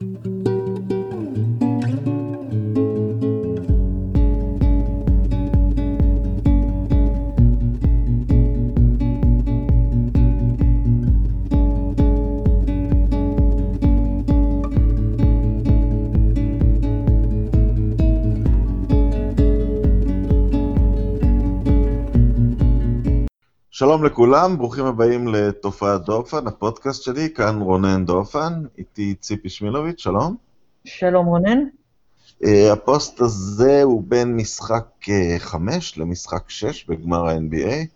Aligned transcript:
thank 0.00 0.24
you 0.24 0.29
שלום 23.80 24.04
לכולם, 24.04 24.58
ברוכים 24.58 24.84
הבאים 24.84 25.28
לתופעת 25.28 26.04
דופן, 26.04 26.46
הפודקאסט 26.46 27.02
שלי, 27.02 27.30
כאן 27.34 27.60
רונן 27.60 28.04
דופן, 28.04 28.62
איתי 28.78 29.14
ציפי 29.14 29.48
שמילוביץ', 29.48 29.98
שלום. 30.00 30.36
שלום 30.84 31.26
רונן. 31.26 31.58
Uh, 32.42 32.46
הפוסט 32.72 33.20
הזה 33.20 33.82
הוא 33.82 34.02
בין 34.08 34.36
משחק 34.36 34.84
5 35.38 35.94
uh, 35.94 36.00
למשחק 36.00 36.50
6 36.50 36.84
בגמר 36.84 37.26
ה-NBA. 37.26 37.86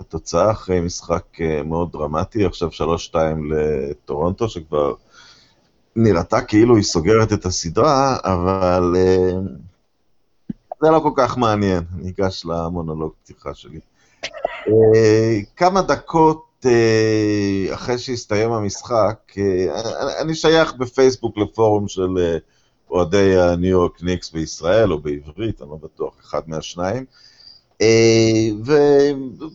התוצאה 0.00 0.50
אחרי 0.50 0.80
משחק 0.80 1.24
uh, 1.34 1.62
מאוד 1.64 1.92
דרמטי, 1.92 2.44
עכשיו 2.44 2.68
3-2 3.12 3.14
לטורונטו, 3.50 4.48
שכבר 4.48 4.94
נראתה 5.96 6.40
כאילו 6.40 6.76
היא 6.76 6.84
סוגרת 6.84 7.32
את 7.32 7.46
הסדרה, 7.46 8.16
אבל 8.24 8.94
uh, 8.94 10.54
זה 10.82 10.90
לא 10.90 11.00
כל 11.00 11.12
כך 11.16 11.38
מעניין. 11.38 11.84
אני 11.94 12.10
אגש 12.10 12.44
למונולוג 12.44 13.12
פתיחה 13.22 13.54
שלי. 13.54 13.80
אה, 14.68 15.40
כמה 15.56 15.82
דקות 15.82 16.44
אה, 16.66 17.74
אחרי 17.74 17.98
שהסתיים 17.98 18.52
המשחק, 18.52 19.18
אה, 19.38 20.20
אני 20.20 20.34
שייך 20.34 20.74
בפייסבוק 20.74 21.38
לפורום 21.38 21.88
של 21.88 22.38
אוהדי 22.90 23.38
הניו 23.38 23.70
יורק 23.70 24.02
ניקס 24.02 24.30
בישראל, 24.30 24.92
או 24.92 24.98
בעברית, 24.98 25.62
אני 25.62 25.70
לא 25.70 25.76
בטוח, 25.82 26.14
אחד 26.20 26.40
מהשניים. 26.46 27.04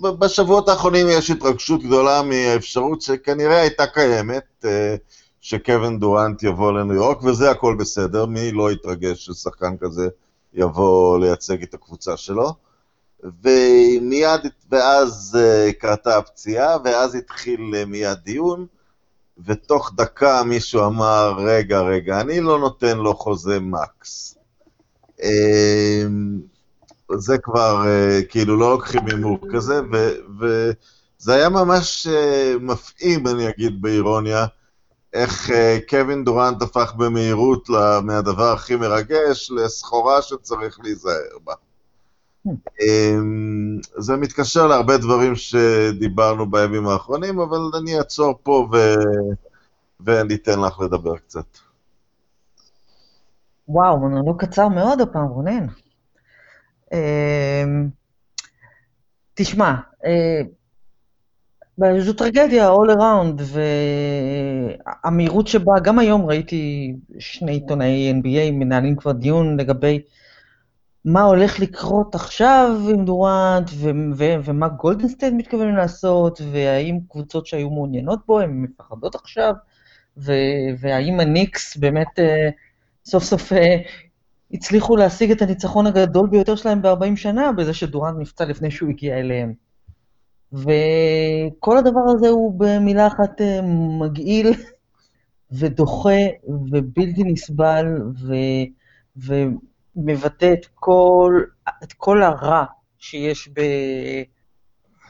ובשבועות 0.01 0.69
האחרונים 0.69 1.07
יש 1.09 1.31
התרגשות 1.31 1.83
גדולה 1.83 2.21
מהאפשרות 2.21 3.01
שכנראה 3.01 3.61
הייתה 3.61 3.87
קיימת, 3.87 4.65
שקווין 5.41 5.99
דורנט 5.99 6.43
יבוא 6.43 6.71
לניו 6.71 6.95
יורק, 6.95 7.23
וזה 7.23 7.51
הכל 7.51 7.75
בסדר, 7.79 8.25
מי 8.25 8.51
לא 8.51 8.71
יתרגש 8.71 9.25
ששחקן 9.25 9.77
כזה 9.79 10.07
יבוא 10.53 11.19
לייצג 11.19 11.63
את 11.63 11.73
הקבוצה 11.73 12.17
שלו. 12.17 12.66
ומיד, 13.23 14.41
ואז 14.71 15.37
uh, 15.39 15.73
קרתה 15.73 16.17
הפציעה, 16.17 16.77
ואז 16.83 17.15
התחיל 17.15 17.59
uh, 17.73 17.85
מיד 17.85 18.17
דיון, 18.23 18.65
ותוך 19.45 19.91
דקה 19.95 20.43
מישהו 20.43 20.85
אמר, 20.85 21.33
רגע, 21.37 21.81
רגע, 21.81 22.21
אני 22.21 22.41
לא 22.41 22.59
נותן 22.59 22.97
לו 22.97 23.15
חוזה 23.15 23.59
מקס. 23.59 24.37
Uh, 25.19 25.23
זה 27.17 27.37
כבר, 27.37 27.83
uh, 27.83 28.25
כאילו, 28.25 28.57
לא 28.57 28.71
לוקחים 28.71 29.07
הימור 29.07 29.39
כזה, 29.53 29.81
וזה 30.39 31.33
היה 31.33 31.49
ממש 31.49 32.07
מפעים, 32.59 33.27
אני 33.27 33.49
אגיד 33.49 33.81
באירוניה, 33.81 34.45
איך 35.13 35.49
קווין 35.89 36.23
דורנט 36.23 36.61
הפך 36.61 36.93
במהירות 36.97 37.69
מהדבר 38.03 38.51
הכי 38.53 38.75
מרגש 38.75 39.51
לסחורה 39.51 40.21
שצריך 40.21 40.79
להיזהר 40.83 41.37
בה. 41.43 41.53
אמ, 42.81 43.79
זה 43.97 44.15
מתקשר 44.15 44.67
להרבה 44.67 44.97
דברים 44.97 45.35
שדיברנו 45.35 46.51
בימים 46.51 46.87
האחרונים, 46.87 47.39
אבל 47.39 47.59
אני 47.81 47.97
אעצור 47.97 48.39
פה 48.43 48.67
ו... 48.71 48.77
ואני 49.99 50.35
אתן 50.35 50.59
לך 50.59 50.79
לדבר 50.79 51.17
קצת. 51.17 51.45
וואו, 53.67 53.97
מונולוג 53.97 54.45
קצר 54.45 54.67
מאוד 54.67 55.01
הפעם, 55.01 55.27
רונן. 55.27 55.65
אמ, 56.93 57.89
תשמע, 59.33 59.75
אה, 60.05 60.41
זו 61.99 62.13
טרגדיה 62.13 62.69
all 62.69 62.89
around, 62.97 63.41
והמהירות 65.03 65.47
שבה, 65.47 65.79
גם 65.83 65.99
היום 65.99 66.25
ראיתי 66.25 66.93
שני 67.19 67.51
עיתונאי 67.51 68.11
NBA 68.11 68.51
מנהלים 68.51 68.95
כבר 68.95 69.11
דיון 69.11 69.59
לגבי 69.59 70.01
מה 71.07 71.21
הולך 71.21 71.59
לקרות 71.59 72.15
עכשיו 72.15 72.77
עם 72.89 73.05
דורנט, 73.05 73.69
ו- 73.73 73.89
ו- 74.15 74.35
ומה 74.43 74.67
גולדן 74.67 75.00
סטייט 75.00 75.33
מתכוונים 75.33 75.75
לעשות, 75.75 76.41
והאם 76.51 76.99
קבוצות 77.09 77.47
שהיו 77.47 77.69
מעוניינות 77.69 78.19
בו, 78.27 78.39
הן 78.39 78.61
מפחדות 78.61 79.15
עכשיו, 79.15 79.53
ו- 80.17 80.31
והאם 80.79 81.19
הניקס 81.19 81.77
באמת 81.77 82.19
uh, 82.19 82.21
סוף 83.05 83.23
סוף 83.23 83.51
uh, 83.51 83.55
הצליחו 84.51 84.95
להשיג 84.95 85.31
את 85.31 85.41
הניצחון 85.41 85.87
הגדול 85.87 86.29
ביותר 86.29 86.55
שלהם 86.55 86.81
ב-40 86.81 87.15
שנה, 87.15 87.51
בזה 87.51 87.73
שדורנט 87.73 88.15
נפצע 88.19 88.45
לפני 88.45 88.71
שהוא 88.71 88.89
הגיע 88.89 89.19
אליהם. 89.19 89.53
וכל 90.53 91.77
הדבר 91.77 92.03
הזה 92.15 92.27
הוא 92.29 92.59
במילה 92.59 93.07
אחת 93.07 93.41
uh, 93.41 93.65
מגעיל 93.99 94.53
ודוחה 95.59 96.19
ובלתי 96.47 97.23
נסבל, 97.23 97.85
ו- 99.17 99.43
מבטא 99.97 100.53
את 100.53 100.65
כל, 100.73 101.41
את 101.83 101.93
כל 101.93 102.23
הרע 102.23 102.65
שיש 102.97 103.49
ב, 103.53 103.61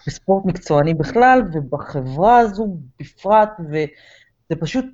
בספורט 0.07 0.45
מקצועני 0.45 0.93
בכלל, 0.93 1.41
ובחברה 1.53 2.39
הזו 2.39 2.77
בפרט, 2.99 3.49
וזה 3.69 4.59
פשוט, 4.59 4.85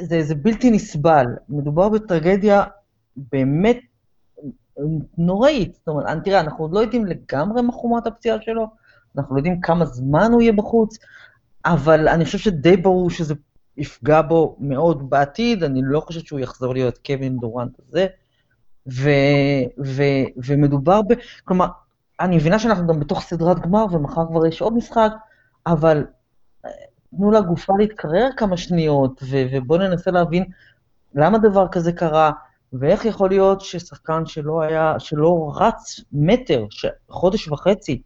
זה, 0.00 0.22
זה 0.22 0.34
בלתי 0.34 0.70
נסבל. 0.70 1.26
מדובר 1.48 1.88
בטרגדיה 1.88 2.64
באמת 3.16 3.78
נוראית. 5.18 5.74
זאת 5.74 5.88
אומרת, 5.88 6.24
תראה, 6.24 6.40
אנחנו 6.40 6.64
עוד 6.64 6.72
לא 6.72 6.80
יודעים 6.80 7.06
לגמרי 7.06 7.62
מה 7.62 7.72
חומרת 7.72 8.06
הפציעה 8.06 8.40
שלו, 8.40 8.66
אנחנו 9.16 9.34
לא 9.34 9.38
יודעים 9.38 9.60
כמה 9.60 9.84
זמן 9.84 10.32
הוא 10.32 10.42
יהיה 10.42 10.52
בחוץ, 10.52 10.98
אבל 11.64 12.08
אני 12.08 12.24
חושב 12.24 12.38
שדי 12.38 12.76
ברור 12.76 13.10
שזה 13.10 13.34
יפגע 13.76 14.22
בו 14.22 14.56
מאוד 14.60 15.10
בעתיד, 15.10 15.62
אני 15.62 15.80
לא 15.84 16.00
חושב 16.00 16.20
שהוא 16.20 16.40
יחזור 16.40 16.74
להיות 16.74 16.98
קווין 17.06 17.38
דורנט 17.38 17.78
הזה. 17.88 18.06
ו, 18.92 19.10
ו, 19.84 20.02
ומדובר 20.36 21.02
ב... 21.02 21.14
כלומר, 21.44 21.66
אני 22.20 22.36
מבינה 22.36 22.58
שאנחנו 22.58 22.86
גם 22.86 23.00
בתוך 23.00 23.22
סדרת 23.22 23.60
גמר, 23.60 23.84
ומחר 23.90 24.26
כבר 24.26 24.46
יש 24.46 24.62
עוד 24.62 24.74
משחק, 24.74 25.10
אבל 25.66 26.06
אה, 26.64 26.70
תנו 27.16 27.30
לגופה 27.30 27.72
להתקרר 27.78 28.28
כמה 28.36 28.56
שניות, 28.56 29.22
ו, 29.22 29.36
ובואו 29.52 29.78
ננסה 29.80 30.10
להבין 30.10 30.44
למה 31.14 31.38
דבר 31.38 31.68
כזה 31.68 31.92
קרה, 31.92 32.30
ואיך 32.72 33.04
יכול 33.04 33.28
להיות 33.28 33.60
ששחקן 33.60 34.26
שלא 34.26 34.62
היה, 34.62 34.94
שלא 34.98 35.52
רץ 35.56 36.00
מטר, 36.12 36.66
חודש 37.08 37.48
וחצי, 37.48 38.02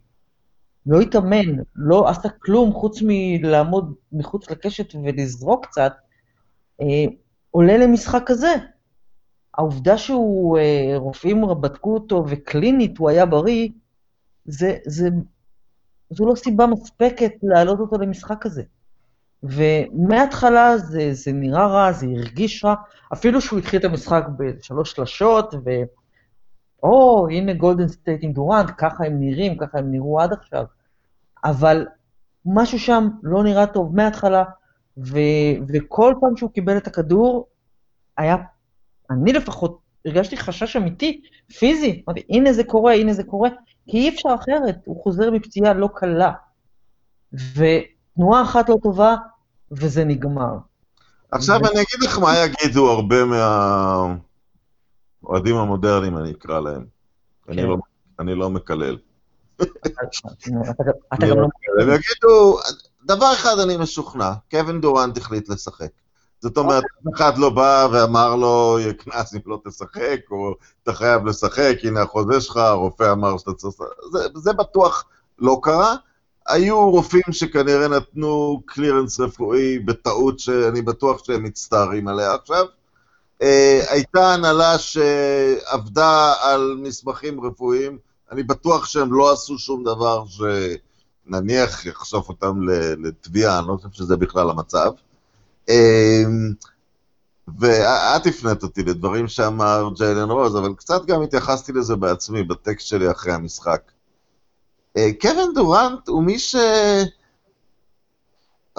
לא 0.85 0.99
התאמן, 0.99 1.63
לא 1.75 2.09
עשה 2.09 2.29
כלום 2.29 2.73
חוץ 2.73 2.99
מלעמוד 3.05 3.93
מחוץ 4.11 4.49
לקשת 4.49 4.95
ולזרוק 4.95 5.65
קצת, 5.65 5.93
אה, 6.81 7.05
עולה 7.51 7.77
למשחק 7.77 8.23
כזה. 8.25 8.55
העובדה 9.59 9.97
שהוא, 9.97 10.57
אה, 10.57 10.93
רופאים 10.97 11.43
בדקו 11.61 11.93
אותו 11.93 12.25
וקלינית 12.27 12.97
הוא 12.97 13.09
היה 13.09 13.25
בריא, 13.25 13.69
זה, 14.45 14.77
זה, 14.85 15.09
זו 16.09 16.25
לא 16.25 16.35
סיבה 16.35 16.67
מספקת 16.67 17.31
להעלות 17.43 17.79
אותו 17.79 17.97
למשחק 17.97 18.45
הזה. 18.45 18.63
ומההתחלה 19.43 20.77
זה, 20.77 21.13
זה 21.13 21.31
נראה 21.31 21.67
רע, 21.67 21.91
זה 21.91 22.05
הרגיש 22.05 22.65
רע, 22.65 22.75
אפילו 23.13 23.41
שהוא 23.41 23.59
התחיל 23.59 23.79
את 23.79 23.85
המשחק 23.85 24.23
בשלוש 24.37 24.91
שלשות, 24.91 25.53
ו... 25.53 25.69
או, 26.83 27.27
oh, 27.27 27.31
הנה 27.31 27.53
גולדן 27.53 27.87
סטייט 27.87 28.19
עם 28.23 28.33
דורנט, 28.33 28.71
ככה 28.77 29.05
הם 29.05 29.19
נראים, 29.19 29.57
ככה 29.57 29.79
הם 29.79 29.91
נראו 29.91 30.21
עד 30.21 30.33
עכשיו. 30.33 30.65
אבל 31.43 31.87
משהו 32.45 32.79
שם 32.79 33.07
לא 33.23 33.43
נראה 33.43 33.67
טוב 33.67 33.95
מההתחלה, 33.95 34.43
ו... 34.97 35.17
וכל 35.67 36.13
פעם 36.21 36.37
שהוא 36.37 36.51
קיבל 36.51 36.77
את 36.77 36.87
הכדור, 36.87 37.47
היה 38.17 38.35
אני 39.11 39.33
לפחות 39.33 39.79
הרגשתי 40.05 40.37
חשש 40.37 40.75
אמיתי, 40.75 41.21
פיזי, 41.59 42.03
אמרתי, 42.07 42.23
הנה 42.29 42.53
זה 42.53 42.63
קורה, 42.63 42.93
הנה 42.93 43.13
זה 43.13 43.23
קורה, 43.23 43.49
כי 43.89 43.97
אי 43.97 44.09
אפשר 44.09 44.29
אחרת, 44.35 44.75
הוא 44.85 45.03
חוזר 45.03 45.31
מפציעה 45.31 45.73
לא 45.73 45.89
קלה. 45.95 46.31
ותנועה 47.33 48.41
אחת 48.41 48.69
לא 48.69 48.75
טובה, 48.83 49.15
וזה 49.71 50.05
נגמר. 50.05 50.53
עכשיו 51.31 51.55
ו... 51.55 51.59
אני 51.59 51.73
אגיד 51.73 52.03
לך 52.03 52.19
מה 52.19 52.33
יגידו 52.37 52.89
הרבה 52.91 53.15
מהאוהדים 55.23 55.55
המודרניים, 55.55 56.17
אני 56.17 56.31
אקרא 56.31 56.59
להם. 56.59 56.85
כן. 57.45 57.51
אני, 57.51 57.63
לא, 57.63 57.77
אני 58.19 58.35
לא 58.35 58.49
מקלל. 58.49 58.97
אתה 61.13 61.27
גם 61.27 61.39
לא 61.39 61.47
מקלל. 61.47 61.81
הם 61.81 61.87
יגידו, 61.87 62.57
דבר 63.05 63.33
אחד 63.33 63.59
אני 63.63 63.77
משוכנע, 63.77 64.31
קווין 64.51 64.81
דורנט 64.81 65.17
החליט 65.17 65.49
לשחק. 65.49 65.91
זאת 66.41 66.57
אומרת, 66.57 66.83
אף 66.83 67.13
אחד 67.15 67.37
לא 67.37 67.49
בא 67.49 67.87
ואמר 67.91 68.35
לו, 68.35 68.77
יהיה 68.79 68.93
קנס 68.93 69.33
אם 69.33 69.39
לא 69.45 69.61
תשחק, 69.67 70.19
או 70.31 70.55
אתה 70.83 70.93
חייב 70.93 71.25
לשחק, 71.25 71.75
הנה 71.83 72.01
החוזה 72.01 72.41
שלך, 72.41 72.57
הרופא 72.57 73.11
אמר 73.11 73.37
שאתה 73.37 73.53
צריך. 73.53 73.75
זה, 74.11 74.19
זה 74.35 74.53
בטוח 74.53 75.05
לא 75.39 75.59
קרה. 75.63 75.95
היו 76.47 76.89
רופאים 76.89 77.23
שכנראה 77.31 77.87
נתנו 77.87 78.61
קלירנס 78.65 79.19
רפואי 79.19 79.79
בטעות 79.79 80.39
שאני 80.39 80.81
בטוח 80.81 81.23
שהם 81.23 81.43
מצטערים 81.43 82.07
עליה 82.07 82.33
עכשיו, 82.33 82.65
אה, 83.41 83.81
הייתה 83.89 84.33
הנהלה 84.33 84.77
שעבדה 84.79 86.33
על 86.41 86.75
מסמכים 86.81 87.45
רפואיים, 87.45 87.97
אני 88.31 88.43
בטוח 88.43 88.85
שהם 88.85 89.13
לא 89.13 89.31
עשו 89.31 89.57
שום 89.57 89.83
דבר 89.83 90.23
שנניח 91.27 91.85
יחשוף 91.85 92.29
אותם 92.29 92.61
לתביעה, 93.03 93.59
אני 93.59 93.67
לא 93.67 93.75
חושב 93.75 93.89
שזה 93.91 94.17
בכלל 94.17 94.49
המצב. 94.49 94.91
אה, 95.69 96.23
ואת 97.59 98.25
הפנית 98.25 98.63
אותי 98.63 98.83
לדברים 98.83 99.27
שאמר 99.27 99.89
ג'יילן 99.95 100.29
רוז, 100.31 100.57
אבל 100.57 100.73
קצת 100.73 101.05
גם 101.05 101.21
התייחסתי 101.21 101.71
לזה 101.71 101.95
בעצמי 101.95 102.43
בטקסט 102.43 102.87
שלי 102.87 103.11
אחרי 103.11 103.33
המשחק. 103.33 103.81
אה, 104.97 105.09
קווין 105.21 105.53
דורנט 105.53 106.07
הוא 106.07 106.23
מי 106.23 106.39
ש... 106.39 106.55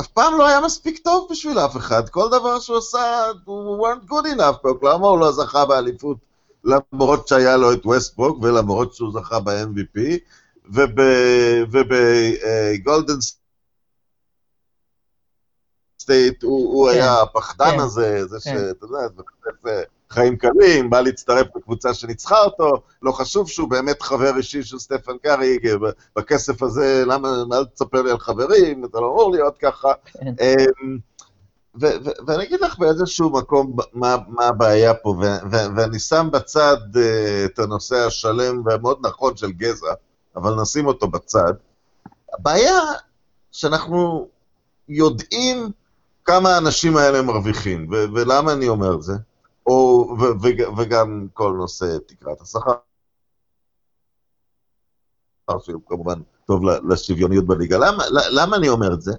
אף 0.01 0.07
פעם 0.07 0.39
לא 0.39 0.47
היה 0.47 0.61
מספיק 0.61 0.99
טוב 0.99 1.29
בשביל 1.31 1.59
אף 1.59 1.77
אחד. 1.77 2.09
כל 2.09 2.29
דבר 2.29 2.61
שהוא 2.61 2.79
עשה, 2.79 3.27
הוא 3.45 3.89
wasn't 3.89 4.11
good 4.11 4.27
enough 4.37 4.63
באוקלהומה, 4.65 5.07
הוא 5.07 5.19
לא 5.19 5.33
זכה 5.33 5.65
באליפות, 5.65 6.17
למרות 6.65 7.29
שהיה 7.29 7.57
לו 7.57 7.73
את 7.73 7.87
ווסטברוק, 7.87 8.39
ולמרות 8.43 8.95
שהוא 8.95 9.13
זכה 9.13 9.41
ב-MVP, 9.41 10.01
ובגולדן 11.73 13.21
סטייט 16.11 16.43
הוא, 16.43 16.91
כן, 16.91 16.97
היה 16.97 17.23
הפחדן 17.23 17.71
כן, 17.71 17.81
הזה, 17.81 18.27
זה 18.27 18.37
כן. 18.45 18.59
שאתה 18.59 18.87
יודע, 18.87 18.99
זה 19.65 19.83
חיים 20.11 20.37
קלים, 20.37 20.91
בא 20.91 21.01
להצטרף 21.01 21.47
לקבוצה 21.57 21.95
שניצחה 21.95 22.39
אותו, 22.39 22.83
לא 23.03 23.12
חשוב 23.12 23.49
שהוא 23.49 23.71
באמת 23.71 24.03
חבר 24.03 24.37
אישי 24.37 24.62
של 24.62 24.79
סטפן 24.79 25.19
קארי, 25.23 25.59
בכסף 26.17 26.62
הזה, 26.62 27.05
למה, 27.07 27.29
אל 27.53 27.65
תספר 27.65 28.03
לי 28.03 28.11
על 28.11 28.19
חברים, 28.19 28.85
אתה 28.85 29.01
לא 29.01 29.07
אמור 29.07 29.31
להיות 29.33 29.59
ככה. 29.59 29.93
אמ, 30.23 30.99
ואני 32.27 32.45
אגיד 32.45 32.61
לך 32.61 32.79
באיזשהו 32.79 33.31
מקום 33.31 33.77
מה, 33.93 34.17
מה 34.29 34.45
הבעיה 34.47 34.95
פה, 34.95 35.15
ואני 35.51 35.99
שם 35.99 36.29
בצד 36.33 36.77
uh, 36.95 36.99
את 37.45 37.59
הנושא 37.59 37.97
השלם 37.97 38.67
והמאוד 38.67 38.99
נכון 39.03 39.37
של 39.37 39.53
גזע, 39.53 39.93
אבל 40.37 40.55
נשים 40.55 40.87
אותו 40.87 41.09
בצד. 41.09 41.53
הבעיה 42.33 42.79
שאנחנו 43.53 44.29
יודעים 44.89 45.71
כמה 46.31 46.55
האנשים 46.55 46.97
האלה 46.97 47.23
מרוויחים, 47.23 47.87
ולמה 47.91 48.53
אני 48.53 48.69
אומר 48.69 48.94
את 48.94 49.03
זה? 49.03 49.12
או, 49.67 50.09
וגם 50.79 51.27
כל 51.32 51.55
נושא 51.59 51.97
תקרת 52.06 52.41
השכר, 52.41 52.73
שהוא 55.61 55.82
כמובן 55.87 56.21
טוב 56.47 56.62
לשוויוניות 56.88 57.47
בליגה. 57.47 57.79
למה, 57.79 58.05
למה 58.11 58.56
אני 58.56 58.69
אומר 58.69 58.94
את 58.94 59.03
זה? 59.03 59.12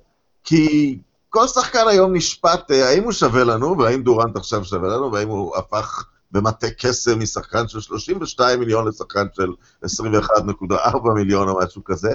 כי 0.44 1.00
כל 1.30 1.48
שחקן 1.48 1.88
היום 1.88 2.16
נשפט 2.16 2.72
אה, 2.72 2.90
האם 2.90 3.04
הוא 3.04 3.12
שווה 3.12 3.44
לנו, 3.44 3.78
והאם 3.78 4.04
דורנט 4.04 4.38
עכשיו 4.38 4.66
שווה 4.66 4.90
לנו, 4.90 5.12
והאם 5.12 5.30
הוא 5.30 5.58
הפך 5.58 6.06
במטה 6.32 6.68
קסם 6.78 7.20
משחקן 7.20 7.68
של 7.68 7.82
32 7.82 8.60
מיליון 8.60 8.88
לשחקן 8.88 9.26
של 9.34 9.52
21.4 9.86 10.98
מיליון 11.16 11.50
או 11.50 11.60
משהו 11.60 11.84
כזה, 11.84 12.14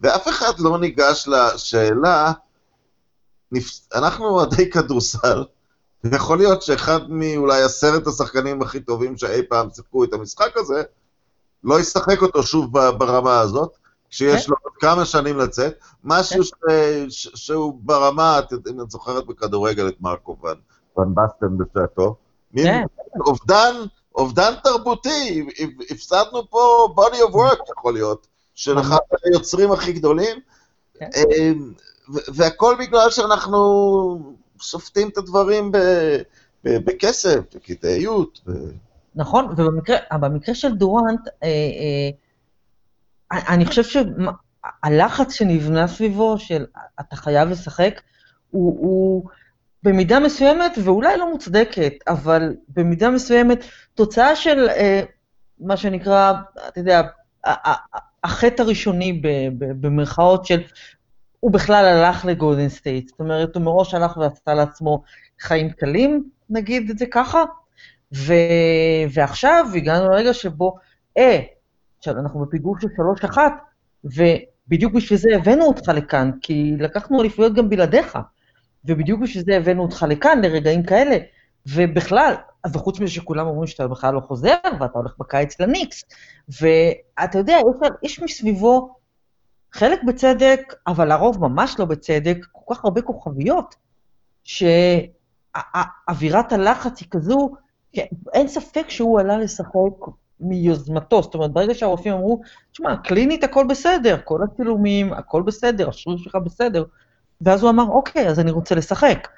ואף 0.00 0.28
אחד 0.28 0.58
לא 0.58 0.78
ניגש 0.78 1.28
לשאלה, 1.28 2.32
אנחנו 3.94 4.28
אוהדי 4.28 4.70
כדורסל, 4.70 5.44
יכול 6.12 6.38
להיות 6.38 6.62
שאחד 6.62 7.00
מאולי 7.08 7.62
עשרת 7.62 8.06
השחקנים 8.06 8.62
הכי 8.62 8.80
טובים 8.80 9.16
שאי 9.16 9.42
פעם 9.42 9.68
שיחקו 9.70 10.04
את 10.04 10.12
המשחק 10.12 10.56
הזה, 10.56 10.82
לא 11.64 11.80
ישחק 11.80 12.22
אותו 12.22 12.42
שוב 12.42 12.72
ברמה 12.98 13.40
הזאת, 13.40 13.76
כשיש 14.10 14.46
כן. 14.46 14.50
לו 14.50 14.56
עוד 14.62 14.72
כמה 14.80 15.04
שנים 15.04 15.38
לצאת, 15.38 15.74
משהו 16.04 16.42
כן. 16.44 17.10
ש... 17.10 17.22
ש... 17.22 17.28
שהוא 17.34 17.80
ברמה, 17.82 18.40
אם 18.70 18.80
את 18.80 18.90
זוכרת 18.90 19.26
בכדורגל 19.26 19.88
את 19.88 20.00
מרקו 20.00 20.36
ון, 20.42 20.56
ון 20.98 21.14
בסטן 21.14 21.58
בשעתו, 21.58 22.16
כן. 22.56 22.82
אובדן, 23.26 23.74
אובדן 24.14 24.52
תרבותי, 24.64 25.46
הפסדנו 25.90 26.50
פה 26.50 26.88
body 26.96 27.16
of 27.16 27.34
work 27.34 27.72
יכול 27.78 27.92
להיות, 27.92 28.26
של 28.54 28.80
אחד 28.80 28.98
היוצרים 29.24 29.72
הכי 29.72 29.92
גדולים. 29.92 30.38
אמ, 31.02 31.72
והכל 32.08 32.76
בגלל 32.80 33.10
שאנחנו 33.10 34.34
שופטים 34.60 35.08
את 35.08 35.18
הדברים 35.18 35.72
בכסף, 36.64 37.40
בכדאיות. 37.54 38.40
נכון, 39.14 39.54
ובמקרה 39.56 40.54
של 40.54 40.74
דורנט, 40.74 41.28
אה, 41.42 41.48
אה, 43.32 43.54
אני 43.54 43.66
חושב 43.66 43.82
שהלחץ 43.84 45.32
שנבנה 45.32 45.88
סביבו, 45.88 46.38
של 46.38 46.64
אתה 47.00 47.16
חייב 47.16 47.48
לשחק, 47.48 48.00
הוא, 48.50 48.78
הוא 48.80 49.30
במידה 49.82 50.20
מסוימת, 50.20 50.72
ואולי 50.84 51.16
לא 51.16 51.30
מוצדקת, 51.30 51.92
אבל 52.08 52.54
במידה 52.68 53.10
מסוימת, 53.10 53.64
תוצאה 53.94 54.36
של 54.36 54.68
אה, 54.68 55.02
מה 55.60 55.76
שנקרא, 55.76 56.32
אתה 56.68 56.80
יודע, 56.80 57.02
החטא 58.24 58.62
הראשוני 58.62 59.20
במרכאות 59.58 60.46
של 60.46 60.62
הוא 61.40 61.52
בכלל 61.52 61.84
הלך 61.84 62.24
לגולדן 62.24 62.68
סטייט. 62.68 63.08
זאת 63.08 63.20
אומרת, 63.20 63.56
הוא 63.56 63.62
מראש 63.62 63.94
הלך 63.94 64.16
ועשה 64.16 64.54
לעצמו 64.54 65.02
חיים 65.40 65.70
קלים, 65.70 66.30
נגיד 66.50 66.90
את 66.90 66.98
זה 66.98 67.06
ככה, 67.10 67.44
ו... 68.14 68.32
ועכשיו 69.10 69.66
הגענו 69.74 70.10
לרגע 70.10 70.34
שבו, 70.34 70.76
אה, 71.18 71.40
עכשיו 71.98 72.18
אנחנו 72.18 72.40
בפיגור 72.40 72.76
של 72.80 72.88
שלוש 72.96 73.24
אחת, 73.24 73.52
ובדיוק 74.04 74.92
בשביל 74.92 75.18
זה 75.18 75.28
הבאנו 75.36 75.64
אותך 75.64 75.88
לכאן, 75.88 76.30
כי 76.40 76.72
לקחנו 76.78 77.20
אליפויות 77.20 77.54
גם 77.54 77.68
בלעדיך, 77.68 78.18
ובדיוק 78.84 79.20
בשביל 79.20 79.44
זה 79.44 79.56
הבאנו 79.56 79.82
אותך 79.82 80.06
לכאן, 80.08 80.40
לרגעים 80.42 80.82
כאלה, 80.82 81.16
ובכלל, 81.66 82.34
וחוץ 82.72 83.00
מזה 83.00 83.12
שכולם 83.12 83.46
אומרים 83.46 83.66
שאתה 83.66 83.88
בכלל 83.88 84.14
לא 84.14 84.20
חוזר, 84.20 84.56
ואתה 84.80 84.98
הולך 84.98 85.14
בקיץ 85.18 85.60
לניקס, 85.60 86.04
ואתה 86.60 87.38
יודע, 87.38 87.58
יש 88.02 88.22
מסביבו 88.22 88.96
חלק 89.76 90.02
בצדק, 90.02 90.74
אבל 90.86 91.10
הרוב 91.10 91.40
ממש 91.40 91.76
לא 91.78 91.84
בצדק, 91.84 92.36
כל 92.52 92.74
כך 92.74 92.84
הרבה 92.84 93.02
כוכביות, 93.02 93.74
שאווירת 94.44 96.52
הלחץ 96.52 97.00
היא 97.00 97.08
כזו, 97.10 97.50
אין 98.32 98.48
ספק 98.48 98.84
שהוא 98.88 99.20
עלה 99.20 99.38
לשחק 99.38 100.06
מיוזמתו. 100.40 101.22
זאת 101.22 101.34
אומרת, 101.34 101.52
ברגע 101.52 101.74
שהרופאים 101.74 102.14
אמרו, 102.14 102.40
תשמע, 102.72 102.96
קלינית 102.96 103.44
הכל 103.44 103.66
בסדר, 103.66 104.16
כל 104.24 104.42
הצילומים, 104.42 105.12
הכל 105.12 105.42
בסדר, 105.42 105.88
השריר 105.88 106.16
שלך 106.16 106.34
בסדר, 106.34 106.84
ואז 107.40 107.62
הוא 107.62 107.70
אמר, 107.70 107.88
אוקיי, 107.88 108.28
אז 108.28 108.40
אני 108.40 108.50
רוצה 108.50 108.74
לשחק. 108.74 109.28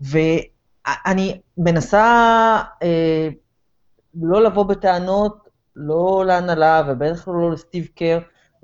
ואני 0.00 1.40
מנסה 1.58 2.04
אה, 2.82 3.28
לא 4.22 4.42
לבוא 4.42 4.64
בטענות, 4.64 5.48
לא 5.76 6.24
להנהלה, 6.26 6.82
ובטח 6.88 7.28
לא 7.28 7.52
לסטיב 7.52 7.88
קר, 7.94 8.18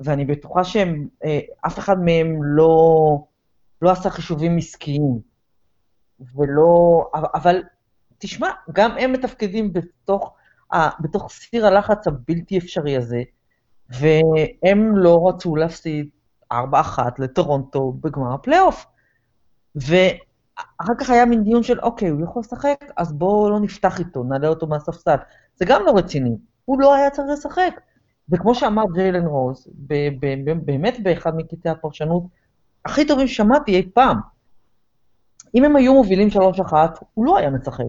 ואני 0.05 0.25
בטוחה 0.25 0.65
שהם, 0.65 1.09
אה, 1.25 1.41
אחד 1.65 2.01
מהם 2.05 2.43
לא, 2.43 3.25
לא 3.83 3.91
עשה 3.91 4.11
חישובים 4.11 4.57
עסקיים. 4.57 5.33
ולא, 6.35 7.11
אבל 7.35 7.63
תשמע, 8.19 8.49
גם 8.73 8.99
הם 8.99 9.13
מתפקדים 9.13 9.73
בתוך, 9.73 10.35
בתוך 11.01 11.31
סיר 11.31 11.67
הלחץ 11.67 12.07
הבלתי 12.07 12.59
אפשרי 12.59 12.97
הזה, 12.97 13.23
והם 13.91 14.97
לא 14.97 15.29
רצו 15.29 15.57
להפסיד 15.57 16.09
4-1 16.53 16.55
לטורונטו 17.19 17.93
בגמר 18.01 18.35
הפלייאוף. 18.35 18.87
ואחר 19.75 20.95
כך 20.99 21.11
היה 21.11 21.25
מין 21.25 21.45
דיון 21.45 21.63
של, 21.63 21.81
אוקיי, 21.81 22.09
הוא 22.09 22.25
יכול 22.25 22.41
לשחק, 22.41 22.85
אז 22.97 23.13
בואו 23.13 23.51
לא 23.51 23.61
נפתח 23.61 23.99
איתו, 23.99 24.23
נעלה 24.23 24.49
אותו 24.49 24.67
מהספסל. 24.67 25.17
זה 25.57 25.65
גם 25.65 25.83
לא 25.87 25.93
רציני, 25.97 26.37
הוא 26.65 26.81
לא 26.81 26.95
היה 26.95 27.11
צריך 27.11 27.29
לשחק. 27.33 27.81
וכמו 28.33 28.55
שאמר 28.55 28.83
ג'יילן 28.95 29.27
רוז, 29.27 29.69
באמת 30.65 31.01
באחד 31.03 31.37
מקטעי 31.37 31.73
הפרשנות 31.73 32.23
הכי 32.85 33.07
טובים 33.07 33.27
ששמעתי 33.27 33.77
אי 33.77 33.91
פעם, 33.95 34.17
אם 35.55 35.65
הם 35.65 35.77
היו 35.77 35.95
מובילים 35.95 36.29
3-1, 36.29 36.73
הוא 37.15 37.27
לא 37.27 37.39
היה 37.39 37.51
משחק. 37.51 37.85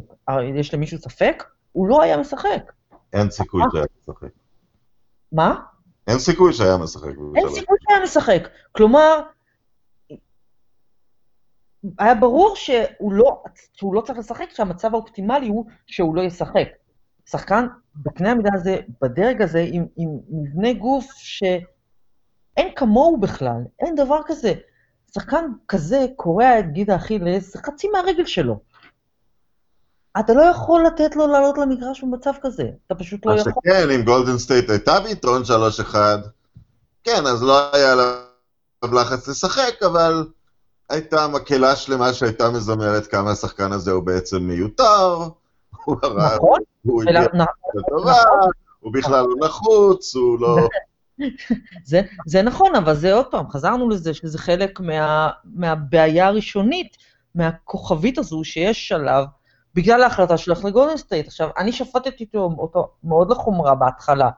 יש 0.60 0.74
למישהו 0.74 0.98
ספק? 0.98 1.44
הוא 1.72 1.88
לא 1.88 2.02
היה 2.02 2.18
משחק. 2.18 2.72
אין 3.14 3.32
סיכוי 3.32 3.64
שהיה 3.72 3.86
משחק. 4.02 4.28
מה? 5.32 5.56
אין 6.08 6.20
סיכוי 6.20 6.54
שהיה 6.54 6.78
משחק. 6.78 7.12
אין 7.36 7.50
סיכוי 7.50 7.78
שהיה 7.82 8.04
משחק. 8.04 8.48
כלומר, 8.72 9.20
היה 12.00 12.16
ברור 12.16 12.56
שהוא 12.56 13.14
לא, 13.14 13.44
שהוא 13.74 13.96
לא 13.96 14.02
צריך 14.02 14.20
לשחק, 14.20 14.50
שהמצב 14.50 14.94
האופטימלי 14.94 15.48
הוא 15.48 15.66
שהוא 15.86 16.16
לא 16.16 16.22
ישחק. 16.22 16.68
שחקן 17.26 17.68
בקנה 17.96 18.32
המידה 18.32 18.50
הזה, 18.54 18.78
בדרג 19.02 19.42
הזה, 19.42 19.66
עם, 19.72 19.86
עם 19.98 20.10
מבנה 20.30 20.74
גוף 20.74 21.06
שאין 21.16 22.68
כמוהו 22.76 23.20
בכלל, 23.20 23.62
אין 23.80 23.96
דבר 23.96 24.20
כזה. 24.26 24.54
שחקן 25.14 25.46
כזה 25.68 26.06
קורע 26.16 26.60
את 26.60 26.74
גיד 26.74 26.90
האכילס, 26.90 27.56
חצי 27.56 27.88
מהרגל 27.90 28.26
שלו. 28.26 28.60
אתה 30.20 30.34
לא 30.34 30.42
יכול 30.42 30.84
לתת 30.88 31.16
לו 31.16 31.28
לעלות 31.28 31.58
למגרש 31.58 32.04
במצב 32.04 32.32
כזה, 32.42 32.64
אתה 32.88 32.96
פשוט 32.96 33.26
לא 33.26 33.32
יכול. 33.32 33.52
מה 33.56 33.74
שכן, 33.74 33.90
אם 33.90 34.02
גולדן 34.02 34.38
סטייט 34.38 34.70
הייתה 34.70 35.00
ביתרון 35.00 35.42
3-1, 35.92 35.96
כן, 37.04 37.26
אז 37.26 37.44
לא 37.44 37.76
היה 37.76 37.92
עליו 37.92 38.16
לחץ 38.94 39.28
לשחק, 39.28 39.84
אבל 39.86 40.28
הייתה 40.90 41.28
מקהלה 41.28 41.76
שלמה 41.76 42.14
שהייתה 42.14 42.50
מזמרת 42.50 43.08
כמה 43.08 43.32
השחקן 43.32 43.72
הזה 43.72 43.92
הוא 43.92 44.04
בעצם 44.04 44.38
מיותר, 44.38 45.28
הוא 45.86 45.96
הרע, 46.04 46.36
נכון? 46.36 46.60
הוא 46.86 47.04
הגיע 47.04 47.22
נ- 47.22 47.78
לטובה, 47.80 48.14
הוא 48.80 48.94
בכלל 48.94 49.26
לא 49.26 49.48
נחוץ, 49.48 50.16
הוא 50.16 50.40
לא... 50.40 50.58
זה, 51.86 52.02
זה 52.26 52.42
נכון, 52.42 52.76
אבל 52.76 52.94
זה 52.96 53.14
עוד 53.14 53.26
פעם, 53.32 53.50
חזרנו 53.50 53.90
לזה 53.90 54.14
שזה 54.14 54.38
חלק 54.38 54.80
מה, 54.80 55.30
מהבעיה 55.46 56.28
הראשונית, 56.28 56.98
מהכוכבית 57.36 58.18
הזו 58.18 58.44
שיש 58.44 58.92
עליו, 58.92 59.26
בגלל 59.76 60.04
ההחלטה 60.04 60.38
שלך 60.38 60.66
לגולדן 60.66 60.98
סטייט. 60.98 61.28
עכשיו, 61.28 61.50
אני 61.58 61.72
שפטתי 61.72 62.24
אותו, 62.24 62.56
אותו 62.58 62.92
מאוד 63.04 63.32
לחומרה 63.32 63.76
בהתחלה, 63.76 64.30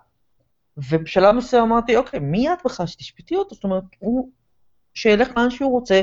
ובשלב 0.77 1.35
מסוים 1.35 1.63
אמרתי, 1.63 1.97
אוקיי, 1.97 2.19
מי 2.19 2.53
את 2.53 2.57
בכלל 2.65 2.85
שתשפטי 2.85 3.35
אותו? 3.35 3.55
זאת 3.55 3.63
אומרת, 3.63 3.83
הוא, 3.99 4.29
שילך 4.93 5.37
לאן 5.37 5.49
שהוא 5.49 5.71
רוצה, 5.71 6.01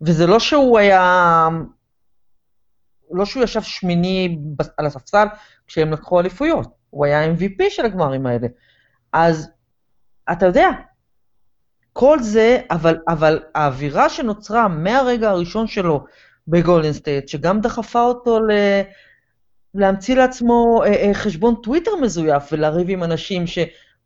וזה 0.00 0.26
לא 0.26 0.38
שהוא 0.40 0.78
היה, 0.78 1.48
לא 3.10 3.24
שהוא 3.24 3.44
ישב 3.44 3.62
שמיני 3.62 4.38
על 4.76 4.86
הספסל 4.86 5.26
כשהם 5.66 5.92
לקחו 5.92 6.20
אליפויות, 6.20 6.68
הוא 6.90 7.04
היה 7.06 7.32
MVP 7.32 7.64
של 7.68 7.84
הגמרים 7.84 8.26
האלה. 8.26 8.46
אז 9.12 9.48
אתה 10.32 10.46
יודע, 10.46 10.68
כל 11.92 12.18
זה, 12.22 12.58
אבל, 12.70 12.98
אבל 13.08 13.42
האווירה 13.54 14.08
שנוצרה 14.08 14.68
מהרגע 14.68 15.30
הראשון 15.30 15.66
שלו 15.66 16.04
בגולדן 16.48 16.92
סטייט, 16.92 17.28
שגם 17.28 17.60
דחפה 17.60 18.02
אותו 18.02 18.40
ל... 18.40 18.50
להמציא 19.74 20.16
לעצמו 20.16 20.82
אה, 20.84 21.06
אה, 21.06 21.14
חשבון 21.14 21.54
טוויטר 21.62 21.90
מזויף 22.02 22.42
ולריב 22.52 22.90
עם 22.90 23.04
אנשים 23.04 23.46
ש... 23.46 23.58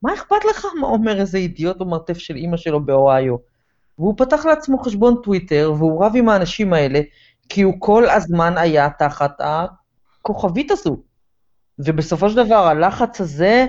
מה 0.03 0.15
אכפת 0.15 0.45
לך 0.51 0.67
מה 0.81 0.87
אומר 0.87 1.21
איזה 1.21 1.39
אידיוט 1.39 1.77
במרתף 1.77 2.19
של 2.19 2.37
אימא 2.37 2.57
שלו 2.57 2.81
באוהיו? 2.81 3.37
והוא 3.99 4.15
פתח 4.17 4.47
לעצמו 4.47 4.79
חשבון 4.79 5.15
טוויטר 5.23 5.73
והוא 5.79 6.05
רב 6.05 6.13
עם 6.17 6.29
האנשים 6.29 6.73
האלה, 6.73 7.01
כי 7.49 7.63
הוא 7.63 7.75
כל 7.79 8.11
הזמן 8.11 8.59
היה 8.59 8.91
תחת 8.91 9.41
הכוכבית 9.41 10.71
הזו. 10.71 10.97
ובסופו 11.79 12.31
של 12.31 12.37
דבר 12.47 12.55
הלחץ 12.67 13.21
הזה 13.21 13.67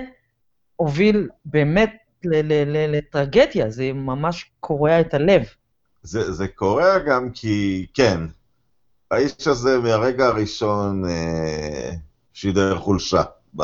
הוביל 0.76 1.28
באמת 1.44 1.92
לטרגדיה, 2.24 3.70
זה 3.70 3.92
ממש 3.92 4.50
קורע 4.60 5.00
את 5.00 5.14
הלב. 5.14 5.42
זה, 6.02 6.32
זה 6.32 6.48
קורה 6.48 6.98
גם 6.98 7.30
כי, 7.30 7.86
כן, 7.94 8.20
האיש 9.10 9.46
הזה 9.46 9.78
מהרגע 9.78 10.26
הראשון 10.26 11.04
אה, 11.08 11.90
שידר 12.32 12.78
חולשה 12.78 13.22
ב, 13.56 13.62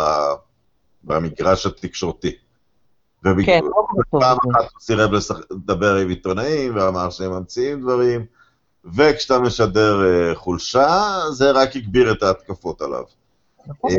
במגרש 1.05 1.67
התקשורתי. 1.67 2.37
ובג- 3.25 3.47
כן, 3.47 3.61
לא. 3.65 3.87
פעם 4.21 4.37
זה. 4.45 4.51
אחת 4.61 4.71
הוא 4.73 4.81
סירב 4.81 5.11
לדבר 5.51 5.97
עם 5.97 6.09
עיתונאים 6.09 6.77
ואמר 6.77 7.11
שהם 7.11 7.31
ממציאים 7.33 7.81
דברים, 7.81 8.27
וכשאתה 8.95 9.39
משדר 9.39 9.95
אה, 10.05 10.35
חולשה, 10.35 11.11
זה 11.33 11.51
רק 11.51 11.77
הגביר 11.77 12.13
את 12.13 12.23
ההתקפות 12.23 12.83
עליו. 12.83 13.03
נכון. 13.67 13.91
אה, 13.91 13.97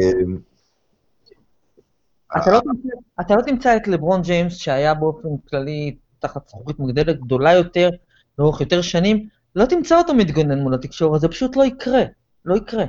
אתה 2.41 2.51
לא 2.51 2.59
תמצא- 2.59 2.97
אתה 3.21 3.35
לא 3.35 3.41
תמצא 3.41 3.75
את 3.75 3.87
לברון 3.87 4.21
ג'יימס, 4.21 4.55
שהיה 4.57 4.93
באופן 4.93 5.29
כללי 5.49 5.95
תחת 6.19 6.47
זכוכית 6.47 6.79
מגדלת 6.79 7.19
גדולה 7.19 7.53
יותר, 7.53 7.89
לאורך 8.39 8.61
יותר 8.61 8.81
שנים, 8.81 9.27
לא 9.55 9.65
תמצא 9.65 9.97
אותו 9.97 10.13
מתגונן 10.13 10.59
מול 10.59 10.73
התקשורת, 10.73 11.21
זה 11.21 11.27
פשוט 11.27 11.55
לא 11.55 11.63
יקרה, 11.63 12.03
לא 12.45 12.55
יקרה. 12.55 12.85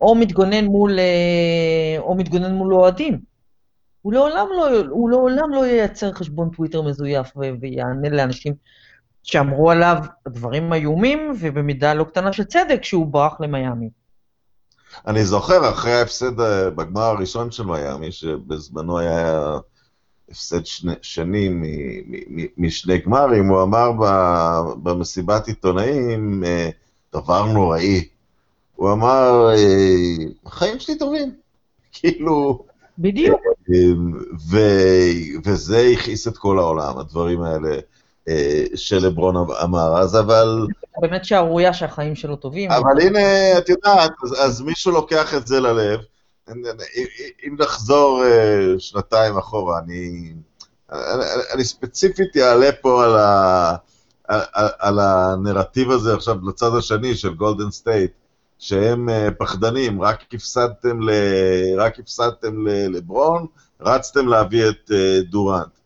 או 0.00 0.14
מתגונן 0.14 0.64
מול, 0.64 0.98
אה, 0.98 1.96
או 1.98 2.14
מתגונן 2.14 2.52
מול 2.54 2.74
אוהדים. 2.74 3.20
הוא 4.02 4.12
לעולם 4.12 4.46
לא, 4.56 4.80
הוא 4.90 5.10
לעולם 5.10 5.50
לא 5.54 5.66
ייצר 5.66 6.12
חשבון 6.12 6.50
טוויטר 6.56 6.82
מזויף 6.82 7.32
ויענה 7.60 8.08
לאנשים 8.08 8.54
שאמרו 9.30 9.70
עליו 9.70 9.96
דברים 10.28 10.72
איומים, 10.72 11.32
ובמידה 11.40 11.94
לא 11.94 12.04
קטנה 12.04 12.32
של 12.32 12.44
צדק, 12.44 12.84
שהוא 12.84 13.06
ברח 13.06 13.40
למיאמי. 13.40 13.90
אני 15.06 15.24
זוכר, 15.24 15.70
אחרי 15.70 15.92
ההפסד 15.92 16.40
אה, 16.40 16.70
בגמר 16.70 17.02
הראשון 17.02 17.50
של 17.50 17.64
מיאמי, 17.64 18.12
שבזמנו 18.12 18.98
היה 18.98 19.56
הפסד 20.30 20.66
שני, 20.66 20.92
שני 21.02 21.48
מ, 21.48 21.62
מ, 21.62 22.42
מ, 22.42 22.46
משני 22.56 22.98
גמרים, 22.98 23.48
הוא 23.48 23.62
אמר 23.62 23.92
ב, 23.92 24.04
במסיבת 24.82 25.46
עיתונאים 25.46 26.44
אה, 26.44 26.70
דבר 27.12 27.44
נוראי. 27.44 28.08
הוא 28.76 28.92
אמר, 28.92 29.50
אה, 29.54 30.24
החיים 30.46 30.78
שלי 30.78 30.98
טובים. 30.98 31.30
כאילו, 31.92 32.64
בדיוק. 32.98 33.40
ו, 34.50 34.58
וזה 35.44 35.78
הכעיס 35.92 36.28
את 36.28 36.38
כל 36.38 36.58
העולם, 36.58 36.98
הדברים 36.98 37.42
האלה 37.42 37.76
שלברון 38.74 39.36
אמר. 39.62 39.98
אז 39.98 40.16
אבל... 40.16 40.66
באמת 41.00 41.24
שערורייה 41.24 41.72
שהחיים 41.72 42.14
שלו 42.14 42.36
טובים. 42.36 42.70
אבל 42.70 43.00
הנה, 43.00 43.58
אתה 43.58 43.68
יודע, 43.68 44.10
אז, 44.24 44.34
אז 44.38 44.60
מישהו 44.60 44.92
לוקח 44.92 45.34
את 45.34 45.46
זה 45.46 45.60
ללב. 45.60 46.00
אם 47.46 47.56
נחזור 47.58 48.22
אה, 48.24 48.80
שנתיים 48.80 49.38
אחורה, 49.38 49.78
אני, 49.78 50.32
אני, 50.92 51.24
אני 51.54 51.64
ספציפית 51.64 52.36
אעלה 52.36 52.72
פה 52.72 53.04
על, 53.04 53.16
ה, 53.16 53.76
על, 54.28 54.68
על, 54.78 54.98
הנרטיב 54.98 55.90
הזה 55.90 56.14
עכשיו 56.14 56.36
לצד 56.48 56.74
השני 56.78 57.14
של 57.14 57.34
גולדן 57.34 57.70
סטייט, 57.70 58.12
שהם 58.58 59.08
uh, 59.08 59.30
פחדנים, 59.38 60.02
רק 60.02 60.34
הפסדתם, 60.34 61.02
ל, 61.02 61.10
רק 61.76 61.98
הפסדתם 61.98 62.66
ל, 62.66 62.96
לברון, 62.96 63.46
רצתם 63.80 64.28
להביא 64.28 64.68
את 64.68 64.90
דורנט. 65.30 65.77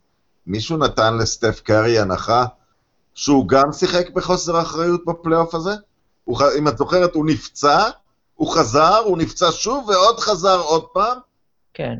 מישהו 0.52 0.76
נתן 0.76 1.16
לסטף 1.16 1.61
קארי 1.61 1.99
הנחה 1.99 2.47
שהוא 3.14 3.49
גם 3.49 3.73
שיחק 3.73 4.11
בחוסר 4.11 4.61
אחריות 4.61 5.04
בפלייאוף 5.06 5.54
הזה? 5.54 5.71
הוא, 6.25 6.38
אם 6.59 6.68
את 6.68 6.78
זוכרת, 6.78 7.14
הוא 7.14 7.26
נפצע, 7.26 7.88
הוא 8.35 8.54
חזר, 8.54 8.97
הוא 8.97 9.18
נפצע 9.18 9.52
שוב, 9.52 9.88
ועוד 9.88 10.21
חזר 10.21 10.61
עוד 10.61 10.85
פעם, 10.92 11.18
כן. 11.75 11.99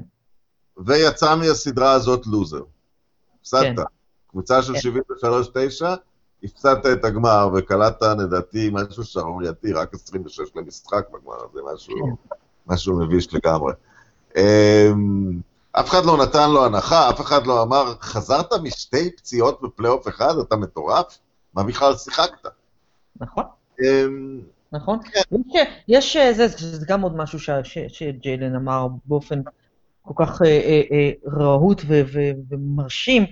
ויצא 0.77 1.35
מהסדרה 1.37 1.93
הזאת 1.93 2.27
לוזר. 2.27 2.63
הפסדת. 3.41 3.77
כן. 3.77 3.83
קבוצה 4.31 4.63
של 4.63 4.73
כן. 4.73 4.89
73-9, 5.27 5.87
הפסדת 6.45 6.87
את 6.87 7.05
הגמר, 7.05 7.49
וקלטת, 7.55 8.17
לדעתי, 8.19 8.71
משהו 8.73 9.05
שערורייתי, 9.05 9.73
רק 9.73 9.95
26 9.95 10.41
למשחק 10.57 11.05
בגמר 11.13 11.37
הזה, 11.51 11.61
משהו, 11.75 11.95
כן. 11.95 12.37
משהו 12.67 12.99
מביש 12.99 13.35
לגמרי. 13.35 13.73
אף 15.73 15.89
אחד 15.89 16.05
לא 16.05 16.17
נתן 16.23 16.51
לו 16.51 16.65
הנחה, 16.65 17.11
אף 17.11 17.21
אחד 17.21 17.47
לא 17.47 17.63
אמר, 17.63 17.95
חזרת 18.01 18.53
משתי 18.63 19.17
פציעות 19.17 19.63
בפלייאוף 19.63 20.09
אחד, 20.09 20.35
אתה 20.39 20.57
מטורף? 20.57 21.19
מה 21.55 21.63
בכלל 21.63 21.97
שיחקת? 21.97 22.47
נכון, 23.21 23.45
אמ, 23.83 24.41
נכון. 24.73 24.99
יש, 25.49 25.67
יש 25.89 26.17
אה, 26.17 26.33
זה, 26.33 26.49
זה 26.49 26.87
גם 26.89 27.03
עוד 27.03 27.17
משהו 27.17 27.39
שג'יילן 27.89 28.55
אמר 28.57 28.87
באופן 29.05 29.41
כל 30.03 30.25
כך 30.25 30.43
אה, 30.43 30.83
אה, 30.93 31.11
רהוט 31.27 31.83
ומרשים. 32.51 33.25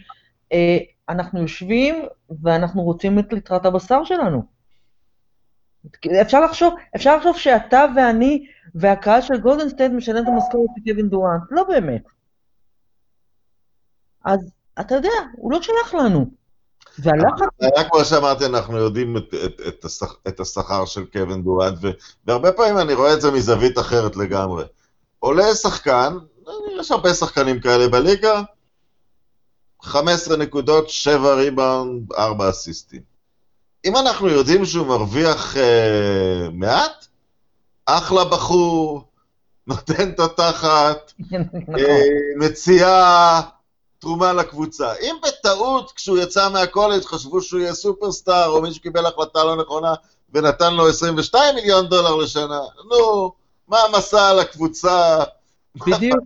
אנחנו 1.08 1.40
יושבים 1.40 2.04
ואנחנו 2.42 2.82
רוצים 2.82 3.18
את 3.18 3.32
ליטרת 3.32 3.66
הבשר 3.66 4.04
שלנו. 4.04 4.42
אפשר 6.20 6.40
לחשוב, 6.40 6.74
אפשר 6.96 7.16
לחשוב 7.16 7.36
שאתה 7.36 7.84
ואני 7.96 8.46
והקהל 8.74 9.20
של 9.20 9.40
גולדן 9.40 9.68
סטייט 9.68 9.92
משלם 9.92 10.22
את 10.22 10.28
המשכורת 10.28 10.70
של 10.76 10.92
קווין 10.92 11.08
דורנט, 11.08 11.42
לא 11.50 11.64
באמת. 11.64 12.02
אז 14.24 14.40
אתה 14.80 14.94
יודע, 14.94 15.08
הוא 15.36 15.52
לא 15.52 15.62
שייך 15.62 15.94
לנו. 15.94 16.26
והלחץ 16.98 17.48
היה 17.60 17.88
כמו 17.88 18.04
שאמרתי, 18.04 18.46
אנחנו 18.46 18.76
יודעים 18.76 19.16
את, 19.16 19.34
את, 19.44 19.60
את, 19.68 19.84
השכ, 19.84 20.14
את 20.28 20.40
השכר 20.40 20.84
של 20.84 21.04
קווין 21.04 21.42
דורנט, 21.42 21.78
והרבה 22.26 22.52
פעמים 22.52 22.78
אני 22.78 22.94
רואה 22.94 23.14
את 23.14 23.20
זה 23.20 23.30
מזווית 23.30 23.78
אחרת 23.78 24.16
לגמרי. 24.16 24.64
עולה 25.18 25.54
שחקן, 25.54 26.16
יש 26.80 26.90
הרבה 26.90 27.14
שחקנים 27.14 27.60
כאלה 27.60 27.88
בליגה, 27.88 28.42
15 29.82 30.36
נקודות, 30.36 30.90
7 30.90 31.34
ריבאונד, 31.34 32.12
4 32.12 32.50
אסיסטים. 32.50 33.00
אם 33.84 33.96
אנחנו 33.96 34.28
יודעים 34.28 34.64
שהוא 34.64 34.86
מרוויח 34.86 35.56
אה, 35.56 36.48
מעט, 36.52 37.06
אחלה 37.86 38.24
בחור, 38.24 39.04
נותן 39.66 40.10
את 40.10 40.20
התחת, 40.20 41.12
נכון. 41.20 41.74
אה, 41.78 42.06
מציעה 42.38 43.40
תרומה 44.00 44.32
לקבוצה. 44.32 44.92
אם 45.00 45.16
בטעות, 45.22 45.92
כשהוא 45.92 46.18
יצא 46.18 46.48
מהקולג' 46.48 47.02
חשבו 47.02 47.42
שהוא 47.42 47.60
יהיה 47.60 47.74
סופרסטאר, 47.74 48.48
או 48.48 48.62
מישהו 48.62 48.82
קיבל 48.82 49.06
החלטה 49.06 49.44
לא 49.44 49.56
נכונה 49.56 49.94
ונתן 50.32 50.74
לו 50.74 50.88
22 50.88 51.54
מיליון 51.54 51.86
דולר 51.86 52.16
לשנה, 52.16 52.60
נו, 52.90 53.32
מה 53.68 53.78
המסע 53.78 54.34
לקבוצה? 54.34 55.16
בדיוק, 55.86 56.20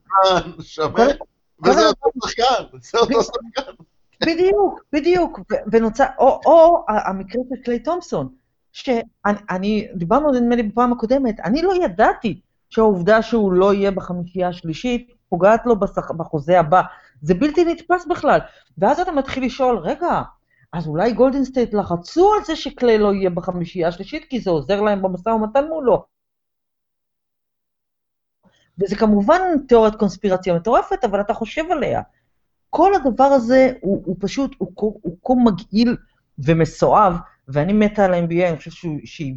שווה? 0.61 1.07
וזה 1.65 1.87
אותו 1.87 2.11
שחקן, 2.25 2.79
זה 2.83 2.99
אותו 2.99 3.23
שחקן. 3.23 3.73
בדיוק, 4.23 4.81
בדיוק. 4.93 5.41
ונוצר, 5.73 6.05
או, 6.19 6.41
או 6.47 6.85
המקרה 6.89 7.43
של 7.49 7.63
קליי 7.65 7.79
תומפסון, 7.79 8.29
שאני, 8.73 9.03
אני, 9.51 9.89
דיברנו 9.95 10.29
על 10.29 10.35
זה 10.35 10.41
נדמה 10.41 10.57
לי 10.57 10.63
בפעם 10.63 10.93
הקודמת, 10.93 11.41
אני 11.41 11.63
לא 11.63 11.85
ידעתי 11.85 12.41
שהעובדה 12.71 13.23
שהוא 13.23 13.53
לא 13.53 13.75
יהיה 13.75 13.91
בחמישייה 13.91 14.49
השלישית 14.49 15.11
פוגעת 15.29 15.67
לו 15.67 15.77
בחוזה 16.17 16.61
הבא. 16.61 16.83
זה 17.25 17.35
בלתי 17.35 17.65
נתפס 17.65 18.07
בכלל. 18.07 18.39
ואז 18.79 19.01
אתה 19.01 19.13
מתחיל 19.13 19.45
לשאול, 19.45 19.79
רגע, 19.79 20.23
אז 20.73 20.87
אולי 20.87 21.13
גולדן 21.13 21.45
סטייט 21.45 21.75
לחצו 21.75 22.35
על 22.35 22.45
זה 22.45 22.57
שקליי 22.57 22.99
לא 22.99 23.15
יהיה 23.15 23.31
בחמישייה 23.31 23.89
השלישית, 23.89 24.25
כי 24.25 24.41
זה 24.41 24.51
עוזר 24.51 24.81
להם 24.81 25.03
במשא 25.03 25.29
ומתן 25.29 25.65
מולו. 25.69 26.05
וזה 28.79 28.97
כמובן 28.97 29.41
תיאוריית 29.69 29.95
קונספירציה 29.95 30.55
מטורפת, 30.55 31.05
אבל 31.05 31.21
אתה 31.21 31.35
חושב 31.35 31.65
עליה. 31.71 32.03
כל 32.71 32.95
הדבר 32.95 33.25
הזה 33.25 33.73
הוא, 33.81 34.03
הוא 34.07 34.17
פשוט, 34.21 34.57
הוא, 34.59 35.01
כה 35.25 35.35
מגעיל 35.45 35.97
ומסואב, 36.39 37.17
ואני 37.49 37.73
מתה 37.73 38.05
על 38.05 38.15
ה-NBA, 38.15 38.49
אני 38.49 38.57
חושב 38.57 38.71
שהוא, 38.71 38.99
שהיא 39.05 39.35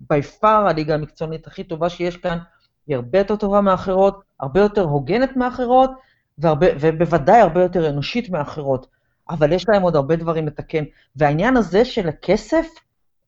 by 0.00 0.22
far 0.22 0.66
הליגה 0.68 0.94
המקצוענית 0.94 1.46
הכי 1.46 1.64
טובה 1.64 1.88
שיש 1.88 2.16
כאן, 2.16 2.38
היא 2.86 2.96
הרבה 2.96 3.18
יותר 3.18 3.36
טובה 3.36 3.60
מאחרות, 3.60 4.22
הרבה 4.40 4.60
יותר 4.60 4.82
הוגנת 4.82 5.36
מאחרות, 5.36 5.90
והרבה, 6.38 6.66
ובוודאי 6.80 7.40
הרבה 7.40 7.62
יותר 7.62 7.90
אנושית 7.90 8.30
מאחרות, 8.30 8.86
אבל 9.30 9.52
יש 9.52 9.68
להם 9.68 9.82
עוד 9.82 9.96
הרבה 9.96 10.16
דברים 10.16 10.46
לתקן. 10.46 10.84
והעניין 11.16 11.56
הזה 11.56 11.84
של 11.84 12.08
הכסף, 12.08 12.66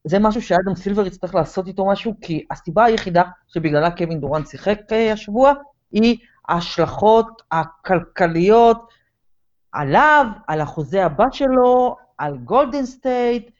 זה 0.04 0.18
משהו 0.18 0.42
שאדם 0.42 0.74
סילבר 0.74 1.06
יצטרך 1.06 1.34
לעשות 1.34 1.66
איתו 1.66 1.86
משהו, 1.86 2.14
כי 2.20 2.46
הסיבה 2.50 2.84
היחידה 2.84 3.22
שבגללה 3.48 3.90
קווין 3.90 4.20
דורנט 4.20 4.44
שיחק 4.44 4.78
אה, 4.92 5.12
השבוע, 5.12 5.52
היא 5.92 6.18
ההשלכות 6.48 7.42
הכלכליות 7.52 8.88
עליו, 9.72 10.26
על 10.48 10.60
החוזה 10.60 11.04
הבא 11.04 11.24
שלו, 11.32 11.96
על 12.18 12.38
גולדן 12.38 12.86
סטייט, 12.86 13.50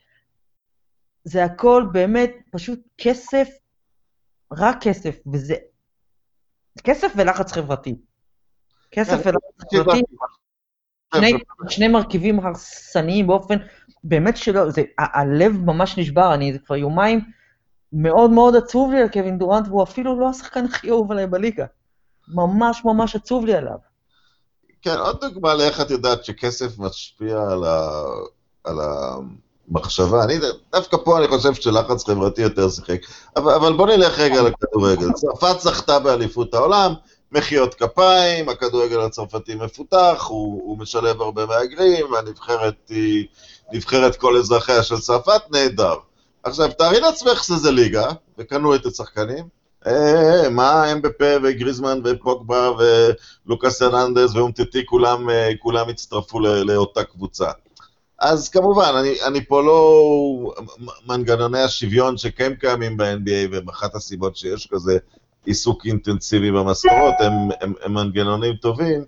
זה 1.23 1.43
הכל 1.43 1.85
באמת 1.91 2.31
פשוט 2.51 2.79
כסף, 2.97 3.49
רק 4.51 4.77
כסף, 4.81 5.15
וזה 5.33 5.55
כסף 6.83 7.13
ולחץ 7.15 7.51
חברתי. 7.51 7.95
כסף 8.91 9.23
כן, 9.23 9.29
ולחץ 9.29 9.73
חברתי, 9.73 10.01
שני, 11.15 11.33
שני 11.69 11.87
מרכיבים 11.87 12.39
הרסניים 12.39 13.27
באופן, 13.27 13.57
באמת 14.03 14.37
שלא, 14.37 14.69
זה, 14.69 14.81
הלב 14.97 15.51
ממש 15.51 15.97
נשבר, 15.97 16.33
אני 16.33 16.57
כבר 16.65 16.75
יומיים, 16.75 17.21
מאוד 17.93 18.29
מאוד 18.31 18.55
עצוב 18.55 18.91
לי 18.91 19.01
על 19.01 19.09
קווין 19.09 19.37
דורנט, 19.37 19.67
והוא 19.67 19.83
אפילו 19.83 20.19
לא 20.19 20.29
השחקן 20.29 20.65
הכי 20.65 20.89
אהוב 20.89 21.11
עליי 21.11 21.27
בליגה. 21.27 21.65
ממש 22.27 22.81
ממש 22.85 23.15
עצוב 23.15 23.45
לי 23.45 23.53
עליו. 23.53 23.77
כן, 24.81 24.97
עוד 24.97 25.21
דוגמה 25.21 25.53
לאיך 25.53 25.81
את 25.81 25.91
יודעת 25.91 26.25
שכסף 26.25 26.79
משפיע 26.79 27.41
על, 27.51 27.63
ה... 27.63 27.91
על 28.63 28.77
המחשבה. 28.79 30.23
אני, 30.23 30.33
דווקא 30.71 30.97
פה 31.05 31.17
אני 31.17 31.27
חושב 31.27 31.53
שלחץ 31.53 32.09
חברתי 32.09 32.41
יותר 32.41 32.69
שיחק. 32.69 32.99
אבל, 33.35 33.53
אבל 33.53 33.73
בוא 33.73 33.87
נלך 33.87 34.19
רגע 34.19 34.41
לכדורגל. 34.41 35.11
צרפת 35.11 35.59
זכתה 35.59 35.99
באליפות 35.99 36.53
העולם, 36.53 36.93
מחיאות 37.31 37.73
כפיים, 37.73 38.49
הכדורגל 38.49 38.99
הצרפתי 38.99 39.55
מפותח, 39.55 40.25
הוא, 40.27 40.61
הוא 40.63 40.77
משלב 40.77 41.21
הרבה 41.21 41.45
מהגרים, 41.45 42.13
הנבחרת 42.13 42.75
היא 42.89 43.27
נבחרת 43.71 44.15
כל 44.15 44.37
אזרחיה 44.37 44.83
של 44.83 44.97
צרפת, 44.97 45.41
נהדר. 45.51 45.95
עכשיו, 46.43 46.71
תארי 46.77 46.99
לעצמך 46.99 47.43
שזה 47.43 47.71
ליגה, 47.71 48.09
וקנו 48.37 48.75
את 48.75 48.85
השחקנים, 48.85 49.45
אה, 49.87 50.49
מה 50.49 50.91
אמבפה 50.91 51.25
וגריזמן 51.43 51.99
ופוקבה 52.03 52.71
ולוקאס 53.45 53.81
ארננדס 53.81 54.35
ואומטטי, 54.35 54.85
כולם, 54.85 55.29
אה, 55.29 55.51
כולם 55.59 55.89
הצטרפו 55.89 56.39
לאותה 56.39 57.03
קבוצה. 57.03 57.51
אז 58.19 58.49
כמובן, 58.49 58.93
אני, 58.99 59.15
אני 59.25 59.45
פה 59.45 59.61
לא... 59.61 60.53
מנגנוני 61.07 61.61
השוויון 61.61 62.17
שכן 62.17 62.53
קיימים 62.55 62.97
ב-NBA, 62.97 63.65
ואחת 63.67 63.95
הסיבות 63.95 64.35
שיש 64.35 64.67
כזה 64.71 64.97
עיסוק 65.45 65.85
אינטנסיבי 65.85 66.51
במשכורות, 66.51 67.15
הם, 67.19 67.33
הם, 67.61 67.73
הם 67.83 67.93
מנגנונים 67.93 68.55
טובים, 68.55 69.03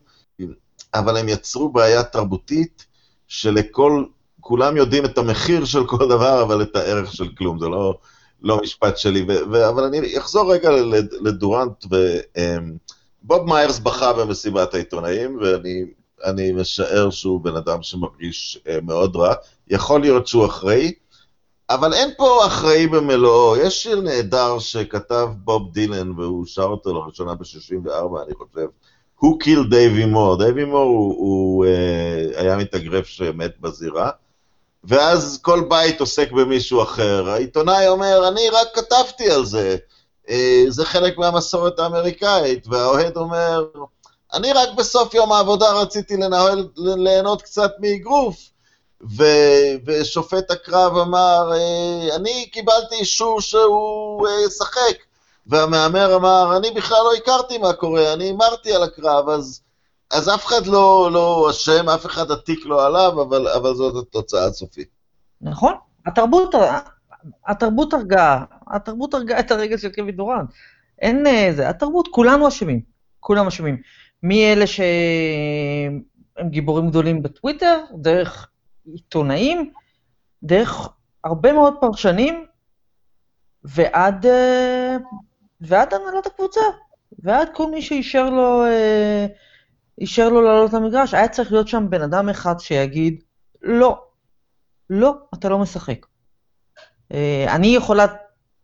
אבל 0.94 1.18
הם 1.18 1.30
יצרו 1.30 1.70
בעיה 1.70 2.04
תרבותית 2.04 2.86
שלכל, 3.28 4.04
כולם 4.40 4.78
יודעים 4.78 5.06
את 5.06 5.18
המחיר 5.18 5.66
של 5.66 5.88
כל 5.88 6.10
דבר, 6.10 6.44
אבל 6.44 6.62
את 6.62 6.76
הערך 6.76 7.14
של 7.14 7.28
כלום, 7.38 7.60
זה 7.60 7.68
לא, 7.68 7.98
לא 8.42 8.62
משפט 8.62 8.98
שלי, 8.98 9.26
ו, 9.28 9.52
ו, 9.52 9.70
אבל 9.70 9.84
אני 9.84 10.18
אחזור 10.18 10.54
רגע 10.54 10.70
לדורנט, 11.22 11.86
ובוב 11.86 13.42
אמ, 13.42 13.50
מיירס 13.50 13.80
בכה 13.80 14.14
במסיבת 14.14 14.74
העיתונאים, 14.74 15.40
ואני 15.42 16.52
משער 16.52 17.10
שהוא 17.10 17.42
בן 17.42 17.56
אדם 17.56 17.82
שמרגיש 17.82 18.60
אה, 18.68 18.78
מאוד 18.84 19.16
רע, 19.16 19.34
יכול 19.68 20.02
להיות 20.02 20.28
שהוא 20.28 20.46
אחראי, 20.46 20.94
אבל 21.70 21.94
אין 21.94 22.10
פה 22.18 22.46
אחראי 22.46 22.88
במלואו, 22.88 23.58
יש 23.58 23.84
שיר 23.84 24.02
נהדר 24.02 24.60
שכתב 24.60 25.30
בוב 25.36 25.74
דילן, 25.74 26.20
והוא 26.20 26.46
שר 26.46 26.64
אותו 26.64 26.94
לראשונה 26.94 27.36
ב-64, 27.36 28.24
אני 28.26 28.34
חושב, 28.36 28.68
Who 29.24 29.28
killed 29.44 29.70
דייווי 29.70 30.06
מור? 30.06 30.38
דייווי 30.38 30.66
מור 30.66 30.84
הוא, 30.84 31.16
הוא 31.18 31.66
uh, 31.66 32.40
היה 32.40 32.58
מתאגרף 32.58 33.08
שמת 33.08 33.60
בזירה, 33.60 34.10
ואז 34.84 35.40
כל 35.42 35.66
בית 35.70 36.00
עוסק 36.00 36.32
במישהו 36.32 36.84
אחר. 36.84 37.30
העיתונאי 37.30 37.88
אומר, 37.88 38.28
אני 38.28 38.50
רק 38.50 38.68
כתבתי 38.74 39.32
על 39.32 39.46
זה, 39.46 39.78
uh, 40.28 40.32
זה 40.70 40.86
חלק 40.86 41.18
מהמסורת 41.18 41.80
האמריקאית, 41.80 42.68
והאוהד 42.68 43.18
אומר, 43.18 43.66
אני 44.34 44.54
רק 44.54 44.70
בסוף 44.78 45.14
יום 45.14 45.32
העבודה 45.32 45.72
רציתי 45.72 46.18
לנהל, 46.18 46.68
ליהנות 46.78 47.42
קצת 47.42 47.72
מאגרוף, 47.80 48.50
ו, 49.10 49.24
ושופט 49.86 50.52
הקרב 50.52 50.98
אמר, 50.98 51.52
אה, 51.54 52.16
אני 52.16 52.50
קיבלתי 52.52 52.96
אישור 52.96 53.42
שהוא 53.42 54.28
אה, 54.28 54.34
ישחק, 54.48 54.98
והמהמר 55.48 56.16
אמר, 56.16 56.58
אני 56.58 56.72
בכלל 56.72 56.98
לא 57.04 57.14
הכרתי 57.14 57.58
מה 57.58 57.74
קורה, 57.74 58.14
אני 58.14 58.24
הימרתי 58.24 58.74
על 58.74 58.84
הקרב, 58.84 59.30
אז, 59.30 59.62
אז 60.12 60.30
אף 60.30 60.46
אחד 60.46 60.66
לא, 60.66 61.10
לא 61.14 61.48
אשם, 61.50 61.90
אף 61.90 62.06
אחד 62.06 62.32
התיק 62.32 62.66
לא 62.66 62.86
עליו, 62.86 63.22
אבל, 63.22 63.48
אבל 63.48 63.76
זאת 63.76 64.08
התוצאה 64.08 64.46
הסופית. 64.46 64.88
נכון, 65.42 65.74
התרבות, 66.06 66.56
התרבות 67.48 67.94
הרגה, 67.94 68.44
התרבות 68.68 69.14
הרגה 69.14 69.40
את 69.40 69.52
הרגל 69.52 69.78
של 69.78 69.92
קווי 69.92 70.12
דורן. 70.12 70.46
אין 71.00 71.26
זה, 71.56 71.70
התרבות, 71.70 72.08
כולנו 72.12 72.48
אשמים, 72.48 72.82
כולם 73.20 73.48
אשמים. 73.48 73.78
מי 74.24 74.54
אלה 74.54 74.68
שהם 74.68 76.02
גיבורים 76.50 76.90
גדולים 76.90 77.24
בטוויטר, 77.24 77.80
דרך 77.94 78.48
עיתונאים, 78.86 79.72
דרך 80.44 80.90
הרבה 81.24 81.54
מאוד 81.54 81.74
פרשנים, 81.82 82.46
ועד, 83.64 84.26
אה, 84.26 84.98
ועד 85.62 85.94
הנהלת 85.94 86.26
הקבוצה, 86.26 86.62
ועד 87.20 87.48
כל 87.54 87.72
מי 87.72 87.82
שאישר 87.82 88.30
לו, 88.30 88.66
אה, 88.66 89.26
אישר 90.02 90.30
לו 90.30 90.42
לעלות 90.42 90.74
למגרש. 90.74 91.14
היה 91.14 91.28
צריך 91.28 91.52
להיות 91.52 91.68
שם 91.68 91.90
בן 91.90 92.02
אדם 92.02 92.30
אחד 92.30 92.60
שיגיד, 92.60 93.24
לא, 93.62 94.02
לא, 94.90 95.14
אתה 95.34 95.50
לא 95.50 95.60
משחק. 95.60 96.06
אה, 97.14 97.46
אני 97.56 97.68
יכולה, 97.68 98.04
אתה 98.04 98.16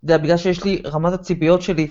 יודע, 0.04 0.18
בגלל 0.18 0.38
שיש 0.38 0.64
לי, 0.64 0.82
רמת 0.86 1.14
הציפיות 1.14 1.62
שלי 1.62 1.88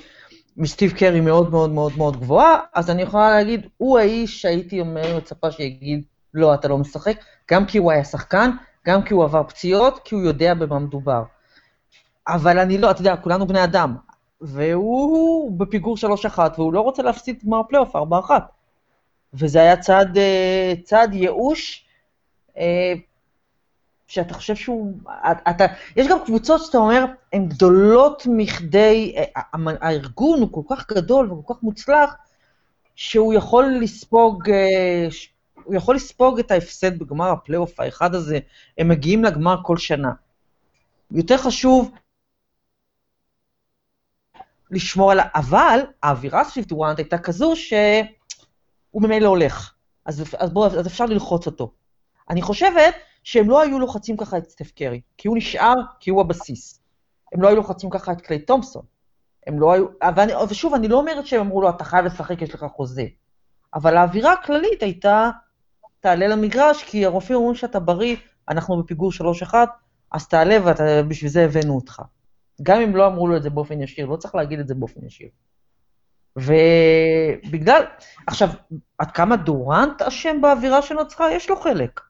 מסטיב 0.56 0.92
קרי 0.92 1.20
מאוד 1.20 1.50
מאוד 1.50 1.70
מאוד 1.70 1.92
מאוד 1.96 2.16
גבוהה, 2.20 2.60
אז 2.74 2.90
אני 2.90 3.02
יכולה 3.02 3.30
להגיד, 3.30 3.66
הוא 3.76 3.98
האיש 3.98 4.42
שהייתי 4.42 4.80
אומר, 4.80 5.16
מצפה 5.16 5.50
שיגיד, 5.50 6.02
לא, 6.38 6.54
אתה 6.54 6.68
לא 6.68 6.78
משחק, 6.78 7.16
גם 7.50 7.66
כי 7.66 7.78
הוא 7.78 7.92
היה 7.92 8.04
שחקן, 8.04 8.50
גם 8.86 9.02
כי 9.02 9.14
הוא 9.14 9.24
עבר 9.24 9.42
פציעות, 9.42 10.00
כי 10.04 10.14
הוא 10.14 10.22
יודע 10.22 10.54
במה 10.54 10.78
מדובר. 10.78 11.22
אבל 12.28 12.58
אני 12.58 12.78
לא, 12.78 12.90
אתה 12.90 13.00
יודע, 13.00 13.16
כולנו 13.16 13.46
בני 13.46 13.64
אדם, 13.64 13.96
והוא 14.40 15.58
בפיגור 15.58 15.96
3-1, 16.26 16.38
והוא 16.56 16.72
לא 16.72 16.80
רוצה 16.80 17.02
להפסיד 17.02 17.42
גמר 17.44 17.62
פלייאוף 17.68 17.96
4-1. 17.96 17.98
וזה 19.34 19.60
היה 19.60 19.76
צעד, 19.76 20.18
אה, 20.18 20.72
צעד 20.84 21.14
ייאוש, 21.14 21.84
אה, 22.58 22.94
שאתה 24.06 24.34
חושב 24.34 24.54
שהוא... 24.54 24.92
אתה, 25.50 25.66
יש 25.96 26.06
גם 26.06 26.18
קבוצות 26.24 26.64
שאתה 26.64 26.78
אומר, 26.78 27.04
הן 27.32 27.48
גדולות 27.48 28.22
מכדי... 28.26 29.14
אה, 29.16 29.42
הארגון 29.80 30.40
הוא 30.40 30.48
כל 30.52 30.74
כך 30.76 30.92
גדול 30.92 31.32
וכל 31.32 31.54
כך 31.54 31.62
מוצלח, 31.62 32.16
שהוא 32.94 33.34
יכול 33.34 33.78
לספוג 33.80 34.50
הוא 35.68 35.74
יכול 35.74 35.96
לספוג 35.96 36.38
את 36.38 36.50
ההפסד 36.50 36.98
בגמר 36.98 37.30
הפלייאוף 37.30 37.80
האחד 37.80 38.14
הזה, 38.14 38.38
הם 38.78 38.88
מגיעים 38.88 39.24
לגמר 39.24 39.56
כל 39.62 39.76
שנה. 39.76 40.12
יותר 41.10 41.36
חשוב 41.36 41.90
לשמור 44.70 45.12
על... 45.12 45.20
אבל 45.34 45.80
האווירה 46.02 46.44
סביב 46.44 46.64
דורנט 46.64 46.98
הייתה 46.98 47.18
כזו 47.18 47.52
שהוא 47.56 49.02
ממילא 49.02 49.28
הולך. 49.28 49.74
אז, 50.04 50.24
אז, 50.38 50.50
בוא, 50.50 50.66
אז 50.66 50.86
אפשר 50.86 51.06
ללחוץ 51.06 51.46
אותו. 51.46 51.72
אני 52.30 52.42
חושבת 52.42 52.94
שהם 53.22 53.50
לא 53.50 53.62
היו 53.62 53.78
לוחצים 53.78 54.16
ככה 54.16 54.38
את 54.38 54.50
סטף 54.50 54.70
קרי, 54.70 55.00
כי 55.16 55.28
הוא 55.28 55.36
נשאר, 55.36 55.74
כי 56.00 56.10
הוא 56.10 56.20
הבסיס. 56.20 56.80
הם 57.32 57.42
לא 57.42 57.48
היו 57.48 57.56
לוחצים 57.56 57.90
ככה 57.90 58.12
את 58.12 58.20
קליי 58.20 58.38
תומפסון. 58.38 58.82
הם 59.46 59.60
לא 59.60 59.72
היו... 59.72 59.86
ואני, 60.16 60.32
ושוב, 60.48 60.74
אני 60.74 60.88
לא 60.88 60.96
אומרת 60.96 61.26
שהם 61.26 61.40
אמרו 61.40 61.62
לו, 61.62 61.70
אתה 61.70 61.84
חייב 61.84 62.04
לשחק, 62.04 62.42
יש 62.42 62.54
לך 62.54 62.66
חוזה. 62.76 63.06
אבל 63.74 63.96
האווירה 63.96 64.32
הכללית 64.32 64.82
הייתה 64.82 65.30
תעלה 66.00 66.26
למגרש, 66.26 66.82
כי 66.82 67.04
הרופאים 67.04 67.38
אומרים 67.38 67.54
שאתה 67.54 67.80
בריא, 67.80 68.16
אנחנו 68.48 68.82
בפיגור 68.82 69.12
3-1, 69.42 69.54
אז 70.12 70.28
תעלה 70.28 70.56
ובשביל 70.62 71.30
זה 71.30 71.44
הבאנו 71.44 71.74
אותך. 71.74 72.02
גם 72.62 72.80
אם 72.80 72.96
לא 72.96 73.06
אמרו 73.06 73.28
לו 73.28 73.36
את 73.36 73.42
זה 73.42 73.50
באופן 73.50 73.82
ישיר, 73.82 74.06
לא 74.06 74.16
צריך 74.16 74.34
להגיד 74.34 74.60
את 74.60 74.68
זה 74.68 74.74
באופן 74.74 75.06
ישיר. 75.06 75.28
ובגלל, 76.36 77.82
עכשיו, 78.26 78.48
עד 78.98 79.10
כמה 79.10 79.36
דורנט 79.36 80.02
אשם 80.02 80.40
באווירה 80.40 80.82
שנוצרה? 80.82 81.32
יש 81.32 81.50
לו 81.50 81.56
חלק. 81.56 82.00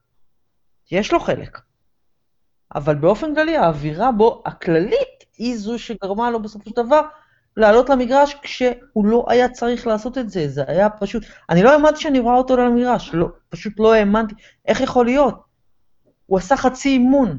יש 0.90 1.12
לו 1.12 1.20
חלק. 1.20 1.60
אבל 2.74 2.94
באופן 2.94 3.34
כללי, 3.34 3.56
האווירה 3.56 4.12
בו, 4.12 4.42
הכללית, 4.46 5.24
היא 5.38 5.56
זו 5.56 5.78
שגרמה 5.78 6.30
לו 6.30 6.42
בסופו 6.42 6.70
של 6.70 6.76
דבר 6.76 7.02
לעלות 7.56 7.90
למגרש 7.90 8.34
כשהוא 8.42 9.06
לא 9.06 9.24
היה 9.28 9.48
צריך 9.48 9.86
לעשות 9.86 10.18
את 10.18 10.30
זה, 10.30 10.48
זה 10.48 10.64
היה 10.66 10.90
פשוט, 10.90 11.24
אני 11.50 11.62
לא 11.62 11.72
האמנתי 11.72 12.00
שאני 12.00 12.18
רואה 12.18 12.36
אותו 12.36 12.54
על 12.54 12.60
המגרש, 12.60 13.10
לא, 13.14 13.26
פשוט 13.48 13.72
לא 13.78 13.94
האמנתי, 13.94 14.34
איך 14.66 14.80
יכול 14.80 15.06
להיות? 15.06 15.34
הוא 16.26 16.38
עשה 16.38 16.56
חצי 16.56 16.88
אימון. 16.88 17.38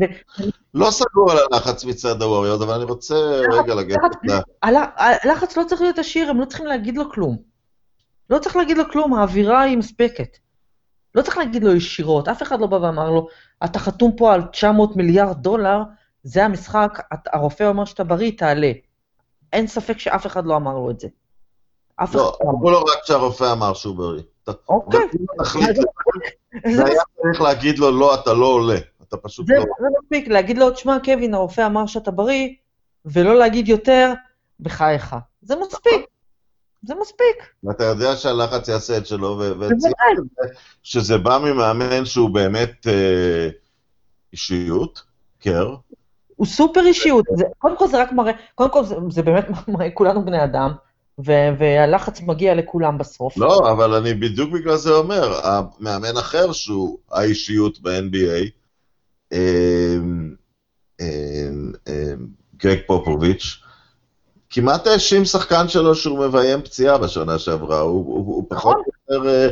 ו... 0.00 0.04
לא 0.74 0.90
סגור 0.90 1.32
על 1.32 1.38
הלחץ 1.38 1.84
מצד 1.84 2.22
הווריורס, 2.22 2.62
אבל 2.62 2.74
אני 2.74 2.84
רוצה 2.84 3.14
רגע 3.52 3.74
לגשת 3.74 3.98
ל... 4.24 4.32
הלחץ 5.22 5.56
לא 5.56 5.64
צריך 5.68 5.80
להיות 5.80 5.98
עשיר, 5.98 6.30
הם 6.30 6.40
לא 6.40 6.44
צריכים 6.44 6.66
להגיד 6.66 6.96
לו 6.96 7.10
כלום. 7.10 7.36
לא 8.30 8.38
צריך 8.38 8.56
להגיד 8.56 8.78
לו 8.78 8.84
כלום, 8.92 9.14
האווירה 9.14 9.60
היא 9.60 9.78
מספקת. 9.78 10.36
לא 11.14 11.22
צריך 11.22 11.38
להגיד 11.38 11.64
לו 11.64 11.76
ישירות, 11.76 12.28
אף 12.28 12.42
אחד 12.42 12.60
לא 12.60 12.66
בא 12.66 12.76
ואמר 12.76 13.10
לו, 13.10 13.28
אתה 13.64 13.78
חתום 13.78 14.16
פה 14.16 14.34
על 14.34 14.42
900 14.42 14.96
מיליארד 14.96 15.42
דולר, 15.42 15.82
זה 16.24 16.44
המשחק, 16.44 16.98
הרופא 17.32 17.64
אומר 17.64 17.84
שאתה 17.84 18.04
בריא, 18.04 18.32
תעלה. 18.38 18.72
אין 19.52 19.66
ספק 19.66 19.98
שאף 19.98 20.26
אחד 20.26 20.46
לא 20.46 20.56
אמר 20.56 20.74
לו 20.74 20.90
את 20.90 21.00
זה. 21.00 21.08
אף 21.96 22.14
לא, 22.14 22.38
אמרו 22.42 22.70
לו 22.70 22.84
רק 22.84 23.04
שהרופא 23.04 23.52
אמר 23.52 23.74
שהוא 23.74 23.96
בריא. 23.96 24.22
אוקיי. 24.68 25.00
זה 26.74 26.84
היה 26.84 27.02
צריך 27.22 27.40
להגיד 27.40 27.78
לו, 27.78 27.98
לא, 27.98 28.14
אתה 28.14 28.32
לא 28.32 28.46
עולה. 28.46 28.78
אתה 29.02 29.16
פשוט 29.16 29.50
לא... 29.50 29.60
זה 29.60 29.86
מספיק, 30.02 30.28
להגיד 30.28 30.58
לו, 30.58 30.70
תשמע, 30.70 30.96
קווין, 31.04 31.34
הרופא 31.34 31.66
אמר 31.66 31.86
שאתה 31.86 32.10
בריא, 32.10 32.48
ולא 33.04 33.34
להגיד 33.38 33.68
יותר, 33.68 34.12
בחייך. 34.60 35.16
זה 35.42 35.56
מספיק. 35.56 36.06
זה 36.82 36.94
מספיק. 37.00 37.54
ואתה 37.64 37.84
יודע 37.84 38.16
שהלחץ 38.16 38.68
יעשה 38.68 38.98
את 38.98 39.06
שלו, 39.06 39.42
שזה 40.82 41.18
בא 41.18 41.38
ממאמן 41.38 42.04
שהוא 42.04 42.30
באמת 42.30 42.86
אה, 42.86 43.48
אישיות, 44.32 45.02
קר. 45.40 45.74
הוא 46.36 46.46
סופר 46.46 46.80
אישיות, 46.86 47.24
זה, 47.36 47.44
קודם 47.58 47.76
כל 47.76 47.88
זה 47.88 48.02
רק 48.02 48.12
מראה, 48.12 48.32
קודם 48.54 48.70
כל 48.70 48.84
זה, 48.84 48.96
זה 49.10 49.22
באמת 49.22 49.46
מראה, 49.68 49.90
כולנו 49.90 50.24
בני 50.24 50.44
אדם, 50.44 50.72
ו- 51.26 51.58
והלחץ 51.58 52.20
מגיע 52.20 52.54
לכולם 52.54 52.98
בסוף. 52.98 53.36
לא, 53.36 53.72
אבל 53.72 53.94
אני 53.94 54.14
בדיוק 54.14 54.50
בגלל 54.50 54.76
זה 54.76 54.94
אומר, 54.94 55.40
המאמן 55.46 56.16
אחר 56.18 56.52
שהוא 56.52 56.98
האישיות 57.10 57.80
ב-NBA, 57.80 58.50
אמ, 59.32 60.34
אמ, 61.00 61.72
אמ, 61.88 62.26
גרג 62.56 62.78
פופוביץ', 62.86 63.60
כמעט 64.50 64.86
האשים 64.86 65.24
שחקן 65.24 65.68
שלו 65.68 65.94
שהוא 65.94 66.18
מביים 66.18 66.62
פציעה 66.62 66.98
בשנה 66.98 67.38
שעברה, 67.38 67.80
הוא, 67.80 68.06
הוא, 68.06 68.26
הוא 68.26 68.44
פחות 68.48 68.76
או 68.76 69.14
יותר 69.16 69.28
אה, 69.28 69.48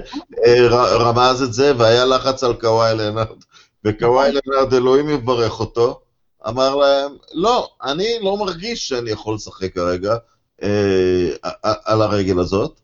אה, 0.47 0.97
רמז 0.97 1.43
את 1.43 1.53
זה, 1.53 1.73
והיה 1.79 2.05
לחץ 2.05 2.45
על 2.45 2.55
קוואי 2.55 2.95
לנארד, 2.97 3.45
וקוואי 3.85 4.31
לנארד, 4.33 4.75
אלוהים 4.75 5.09
יברך 5.11 5.61
אותו, 5.61 6.01
אמר 6.49 6.77
להם, 6.77 7.17
לא, 7.33 7.71
אני 7.83 8.19
לא 8.21 8.37
מרגיש 8.37 8.89
שאני 8.89 9.11
יכול 9.11 9.35
לשחק 9.35 9.75
כרגע 9.75 10.17
אה, 10.63 11.31
על 11.63 12.03
הרגל 12.03 12.39
הזאת, 12.39 12.81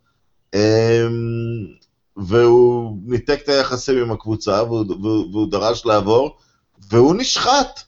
אה, 0.55 1.07
והוא 2.17 2.97
ניתק 3.05 3.41
את 3.45 3.49
היחסים 3.49 3.99
עם 3.99 4.13
הקבוצה, 4.13 4.63
והוא, 4.63 4.85
והוא, 4.89 5.31
והוא 5.33 5.51
דרש 5.51 5.87
לעבור, 5.87 6.39
והוא 6.91 7.15
נשחט. 7.15 7.81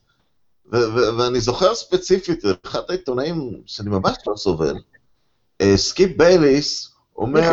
ואני 0.72 1.40
זוכר 1.40 1.74
ספציפית, 1.74 2.44
אחד 2.66 2.80
העיתונאים 2.88 3.62
שאני 3.66 3.90
ממש 3.90 4.16
לא 4.26 4.36
סובל, 4.36 4.74
אה, 5.60 5.76
סקיפ 5.76 6.16
בייליס 6.16 6.90
אומר, 7.16 7.52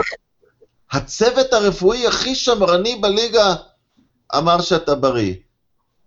הצוות 0.91 1.53
הרפואי 1.53 2.07
הכי 2.07 2.35
שמרני 2.35 2.95
בליגה 2.95 3.55
אמר 4.37 4.61
שאתה 4.61 4.95
בריא. 4.95 5.35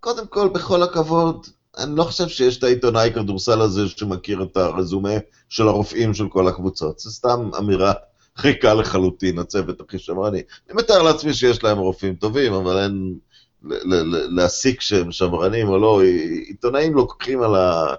קודם 0.00 0.26
כל, 0.26 0.48
בכל 0.48 0.82
הכבוד, 0.82 1.46
אני 1.78 1.96
לא 1.96 2.04
חושב 2.04 2.28
שיש 2.28 2.58
את 2.58 2.64
העיתונאי 2.64 3.10
כדורסל 3.14 3.60
הזה 3.60 3.88
שמכיר 3.88 4.42
את 4.42 4.56
הרזומה 4.56 5.14
של 5.48 5.68
הרופאים 5.68 6.14
של 6.14 6.28
כל 6.28 6.48
הקבוצות. 6.48 6.98
זו 6.98 7.10
סתם 7.10 7.50
אמירה 7.58 7.92
ריקה 8.44 8.74
לחלוטין, 8.74 9.38
הצוות 9.38 9.80
הכי 9.80 9.98
שמרני. 9.98 10.42
אני 10.68 10.76
מתאר 10.76 11.02
לעצמי 11.02 11.34
שיש 11.34 11.64
להם 11.64 11.78
רופאים 11.78 12.14
טובים, 12.14 12.52
אבל 12.52 12.78
אין... 12.82 13.14
להסיק 14.30 14.80
שהם 14.80 15.12
שמרנים 15.12 15.68
או 15.68 15.78
לא, 15.78 16.02
עיתונאים 16.46 16.94
לוקחים 16.94 17.42
על 17.42 17.54
ה... 17.54 17.94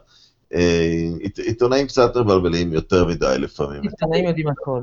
אה, 0.53 1.07
עיתונאים 1.37 1.87
קצת 1.87 2.17
מבלבלים 2.17 2.73
יותר 2.73 3.05
מדי 3.05 3.35
לפעמים. 3.37 3.81
עיתונאים 3.81 4.25
יודעים 4.25 4.47
הכל. 4.47 4.81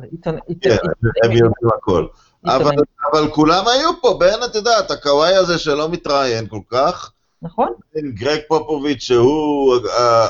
כן, 0.61 0.77
הם 1.25 1.33
יודעים 1.33 1.71
הכל. 1.79 2.07
אבל 2.45 3.31
כולם 3.31 3.65
היו 3.69 3.91
פה, 4.01 4.17
בין, 4.21 4.45
את 4.51 4.55
יודעת, 4.55 4.91
הקוואי 4.91 5.35
הזה 5.35 5.59
שלא 5.59 5.89
מתראיין 5.89 6.47
כל 6.47 6.61
כך. 6.69 7.13
נכון. 7.43 7.69
גרג 7.97 8.41
פופוביץ', 8.49 9.03
שהוא 9.03 9.77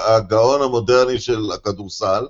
הגאון 0.07 0.63
המודרני 0.63 1.19
של 1.19 1.51
הכדורסל, 1.55 2.27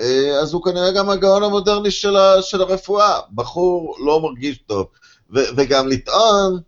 אה, 0.00 0.40
אז 0.42 0.52
הוא 0.52 0.64
כנראה 0.64 0.92
גם 0.92 1.10
הגאון 1.10 1.42
המודרני 1.42 1.90
של 1.90 2.60
הרפואה. 2.60 3.20
בחור 3.34 3.96
לא 3.98 4.20
מרגיש 4.20 4.58
טוב. 4.58 4.86
וגם 5.30 5.88
לטעון, 5.88 6.60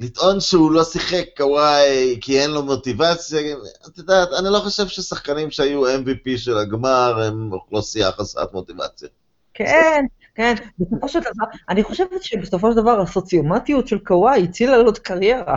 לטעון 0.00 0.40
שהוא 0.40 0.72
לא 0.72 0.84
שיחק 0.84 1.24
קוואי 1.36 2.18
כי 2.20 2.40
אין 2.40 2.50
לו 2.50 2.62
מוטיבציה, 2.62 3.56
את 3.86 3.98
יודעת, 3.98 4.28
אני 4.38 4.48
לא 4.52 4.58
חושב 4.58 4.88
ששחקנים 4.88 5.50
שהיו 5.50 5.86
MVP 5.86 6.36
של 6.36 6.58
הגמר 6.58 7.22
הם 7.22 7.52
אוכלוסייה 7.52 8.12
חסרת 8.12 8.52
מוטיבציה. 8.52 9.08
כן, 9.54 10.04
כן, 10.34 10.54
בסופו 10.78 11.08
של 11.08 11.20
דבר, 11.20 11.46
אני 11.68 11.82
חושבת 11.82 12.22
שבסופו 12.22 12.70
של 12.70 12.76
דבר 12.76 13.00
הסוציומטיות 13.00 13.88
של 13.88 13.98
קוואי 13.98 14.44
הצילה 14.44 14.78
לו 14.78 14.90
את 14.90 14.96
הקריירה. 14.96 15.56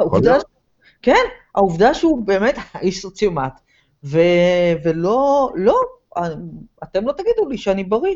העובדה. 0.00 0.36
כן, 1.02 1.24
העובדה 1.54 1.94
שהוא 1.94 2.26
באמת 2.26 2.54
איש 2.80 3.02
סוציומט, 3.02 3.52
ו... 4.04 4.18
ולא, 4.84 5.50
לא, 5.54 5.80
אתם 6.82 7.06
לא 7.06 7.12
תגידו 7.12 7.48
לי 7.48 7.58
שאני 7.58 7.84
בריא, 7.84 8.14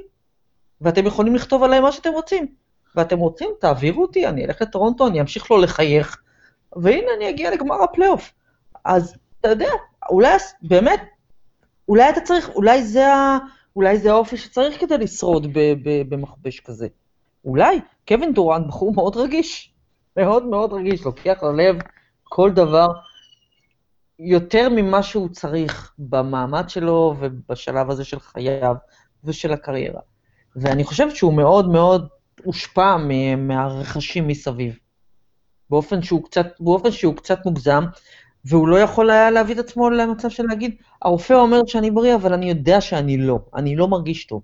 ואתם 0.80 1.06
יכולים 1.06 1.34
לכתוב 1.34 1.62
עליי 1.62 1.80
מה 1.80 1.92
שאתם 1.92 2.12
רוצים. 2.12 2.46
ואתם 2.96 3.18
רוצים, 3.18 3.50
תעבירו 3.60 4.02
אותי, 4.02 4.26
אני 4.26 4.44
אלך 4.44 4.62
לטורונטו, 4.62 5.06
אני 5.06 5.20
אמשיך 5.20 5.50
לו 5.50 5.58
לחייך, 5.58 6.22
והנה 6.76 7.06
אני 7.16 7.30
אגיע 7.30 7.50
לגמר 7.50 7.82
הפלייאוף. 7.82 8.32
אז 8.84 9.16
אתה 9.40 9.48
יודע, 9.48 9.70
אולי 10.10 10.36
באמת, 10.62 11.00
אולי 11.88 12.10
אתה 12.10 12.20
צריך, 12.20 12.48
אולי 12.48 12.82
זה, 12.84 13.14
ה, 13.14 13.38
אולי 13.76 13.98
זה 13.98 14.11
האופי 14.11 14.37
שצריך 14.37 14.80
כדי 14.80 14.98
לשרוד 14.98 15.46
במכבש 16.08 16.61
כזה. 16.61 16.88
אולי, 17.44 17.80
קווין 18.08 18.35
דורנט 18.35 18.66
בחור 18.66 18.94
מאוד 18.94 19.16
רגיש, 19.16 19.72
מאוד 20.16 20.46
מאוד 20.46 20.72
רגיש, 20.72 21.04
לוקח 21.04 21.42
ללב 21.42 21.76
כל 22.22 22.50
דבר 22.50 22.88
יותר 24.18 24.68
ממה 24.68 25.02
שהוא 25.02 25.28
צריך 25.28 25.92
במעמד 25.98 26.68
שלו 26.68 27.14
ובשלב 27.18 27.90
הזה 27.90 28.04
של 28.04 28.20
חייו 28.20 28.74
ושל 29.24 29.52
הקריירה. 29.52 30.00
ואני 30.56 30.85
חושבת 30.85 31.16
שהוא 31.16 31.35
מאוד 31.35 31.68
מאוד 31.68 32.08
הושפע 32.44 32.96
מהרכשים 33.37 34.28
מסביב. 34.28 34.78
באופן 35.70 36.02
שהוא 36.02 36.24
קצת, 36.24 36.46
באופן 36.61 36.90
שהוא 36.90 37.16
קצת 37.16 37.38
מוגזם, 37.46 37.85
והוא 38.44 38.68
לא 38.68 38.76
יכול 38.76 39.11
היה 39.11 39.31
להביא 39.31 39.55
את 39.55 39.59
עצמו 39.59 39.90
למצב 39.90 40.31
של 40.31 40.44
להגיד, 40.48 40.74
הרופא 41.02 41.33
אומר 41.33 41.61
שאני 41.66 41.90
בריא, 41.90 42.14
אבל 42.14 42.33
אני 42.33 42.48
יודע 42.48 42.81
שאני 42.81 43.16
לא, 43.16 43.38
אני 43.55 43.76
לא 43.76 43.88
מרגיש 43.88 44.24
טוב. 44.24 44.42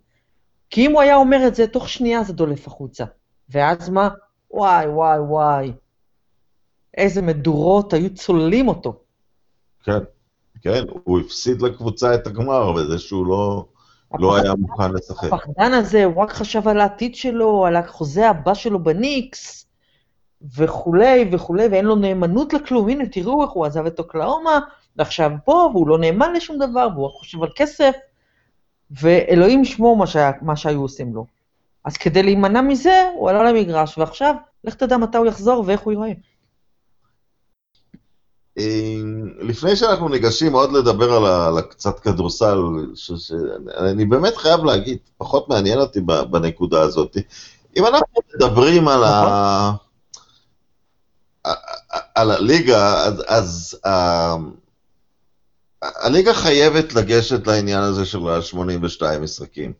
כי 0.70 0.86
אם 0.86 0.92
הוא 0.92 1.00
היה 1.00 1.16
אומר 1.16 1.46
את 1.46 1.54
זה, 1.54 1.66
תוך 1.66 1.88
שנייה 1.88 2.22
זה 2.22 2.32
דולף 2.32 2.66
החוצה. 2.66 3.04
ואז 3.48 3.88
מה? 3.88 4.08
וואי, 4.50 4.86
וואי, 4.86 5.18
וואי. 5.18 5.72
איזה 6.96 7.22
מדורות 7.22 7.92
היו 7.92 8.14
צוללים 8.14 8.68
אותו. 8.68 9.00
כן, 9.84 9.98
כן, 10.62 10.84
הוא 11.04 11.20
הפסיד 11.20 11.62
לקבוצה 11.62 12.14
את 12.14 12.26
הגמר 12.26 12.72
בזה 12.72 12.98
שהוא 12.98 13.26
לא... 13.26 13.64
לא 14.18 14.36
היה 14.36 14.54
מוכן 14.54 14.92
לשחק. 14.92 15.32
הפחדן 15.32 15.72
הזה, 15.72 16.04
הוא 16.04 16.22
רק 16.22 16.32
חשב 16.32 16.68
על 16.68 16.80
העתיד 16.80 17.14
שלו, 17.14 17.66
על 17.66 17.76
החוזה 17.76 18.30
הבא 18.30 18.54
שלו 18.54 18.84
בניקס, 18.84 19.66
וכולי 20.56 21.28
וכולי, 21.32 21.66
ואין 21.66 21.84
לו 21.84 21.94
נאמנות 21.94 22.52
לכלום. 22.52 22.88
הנה, 22.88 23.06
תראו 23.06 23.42
איך 23.42 23.50
הוא 23.50 23.66
עזב 23.66 23.86
את 23.86 23.98
אוקלאומה, 23.98 24.60
ועכשיו 24.96 25.30
פה, 25.44 25.70
והוא 25.72 25.88
לא 25.88 25.98
נאמן 25.98 26.32
לשום 26.32 26.58
דבר, 26.58 26.88
והוא 26.94 27.10
חושב 27.10 27.42
על 27.42 27.48
כסף, 27.56 27.94
ואלוהים 28.90 29.62
ישמור 29.62 29.96
מה, 29.96 30.06
שהיה, 30.06 30.32
מה 30.42 30.56
שהיו 30.56 30.82
עושים 30.82 31.14
לו. 31.14 31.26
אז 31.84 31.96
כדי 31.96 32.22
להימנע 32.22 32.60
מזה, 32.60 33.08
הוא 33.14 33.30
עלה 33.30 33.52
למגרש, 33.52 33.98
ועכשיו, 33.98 34.34
לך 34.64 34.74
תדע 34.74 34.96
מתי 34.96 35.18
הוא 35.18 35.26
יחזור 35.26 35.64
ואיך 35.66 35.80
הוא 35.80 35.92
ייראה. 35.92 36.12
לפני 39.40 39.76
שאנחנו 39.76 40.08
ניגשים 40.08 40.52
עוד 40.52 40.72
לדבר 40.72 41.12
על, 41.12 41.26
על 41.26 41.58
הקצת 41.58 42.00
כדורסל, 42.00 42.58
שאני 42.94 44.04
באמת 44.04 44.36
חייב 44.36 44.64
להגיד, 44.64 44.98
פחות 45.18 45.48
מעניין 45.48 45.78
אותי 45.78 46.00
בנקודה 46.30 46.80
הזאת. 46.80 47.16
אם 47.76 47.86
אנחנו 47.86 48.20
מדברים 48.34 48.88
על, 48.88 49.04
ה, 49.04 49.70
נכון. 49.74 49.87
על 52.18 52.30
הליגה, 52.30 53.04
אז, 53.04 53.22
אז 53.26 53.78
ה, 53.86 53.90
הליגה 55.82 56.34
חייבת 56.34 56.94
לגשת 56.94 57.46
לעניין 57.46 57.82
הזה 57.82 58.04
של 58.04 58.18
ה-82 58.18 59.18
משחקים. 59.18 59.72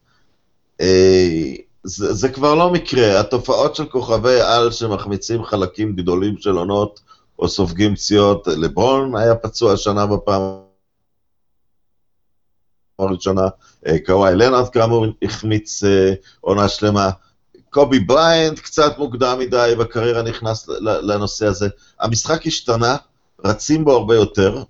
אה, 0.80 1.54
זה, 1.82 2.12
זה 2.12 2.28
כבר 2.28 2.54
לא 2.54 2.70
מקרה, 2.70 3.20
התופעות 3.20 3.76
של 3.76 3.86
כוכבי 3.86 4.40
על 4.40 4.70
שמחמיצים 4.70 5.44
חלקים 5.44 5.96
גדולים 5.96 6.38
של 6.38 6.50
עונות, 6.50 7.00
או 7.38 7.48
סופגים 7.48 7.94
פציעות. 7.94 8.46
לברון 8.46 9.16
היה 9.16 9.34
פצוע 9.34 9.72
השנה 9.72 10.06
בפעם 10.06 10.42
הראשונה, 12.98 13.48
אה, 13.86 13.96
קוואי 14.06 14.34
לנארד 14.34 14.68
כאמור 14.68 15.06
החמיץ 15.22 15.84
אה, 15.84 16.12
עונה 16.40 16.68
שלמה, 16.68 17.10
קובי 17.78 17.98
בריינט 17.98 18.58
קצת 18.58 18.98
מוקדם 18.98 19.38
מדי 19.38 19.72
בקריירה 19.78 20.22
נכנס 20.22 20.68
לנושא 20.80 21.46
הזה. 21.46 21.68
המשחק 22.00 22.46
השתנה, 22.46 22.96
רצים 23.44 23.84
בו 23.84 23.92
הרבה 23.92 24.14
יותר. 24.14 24.62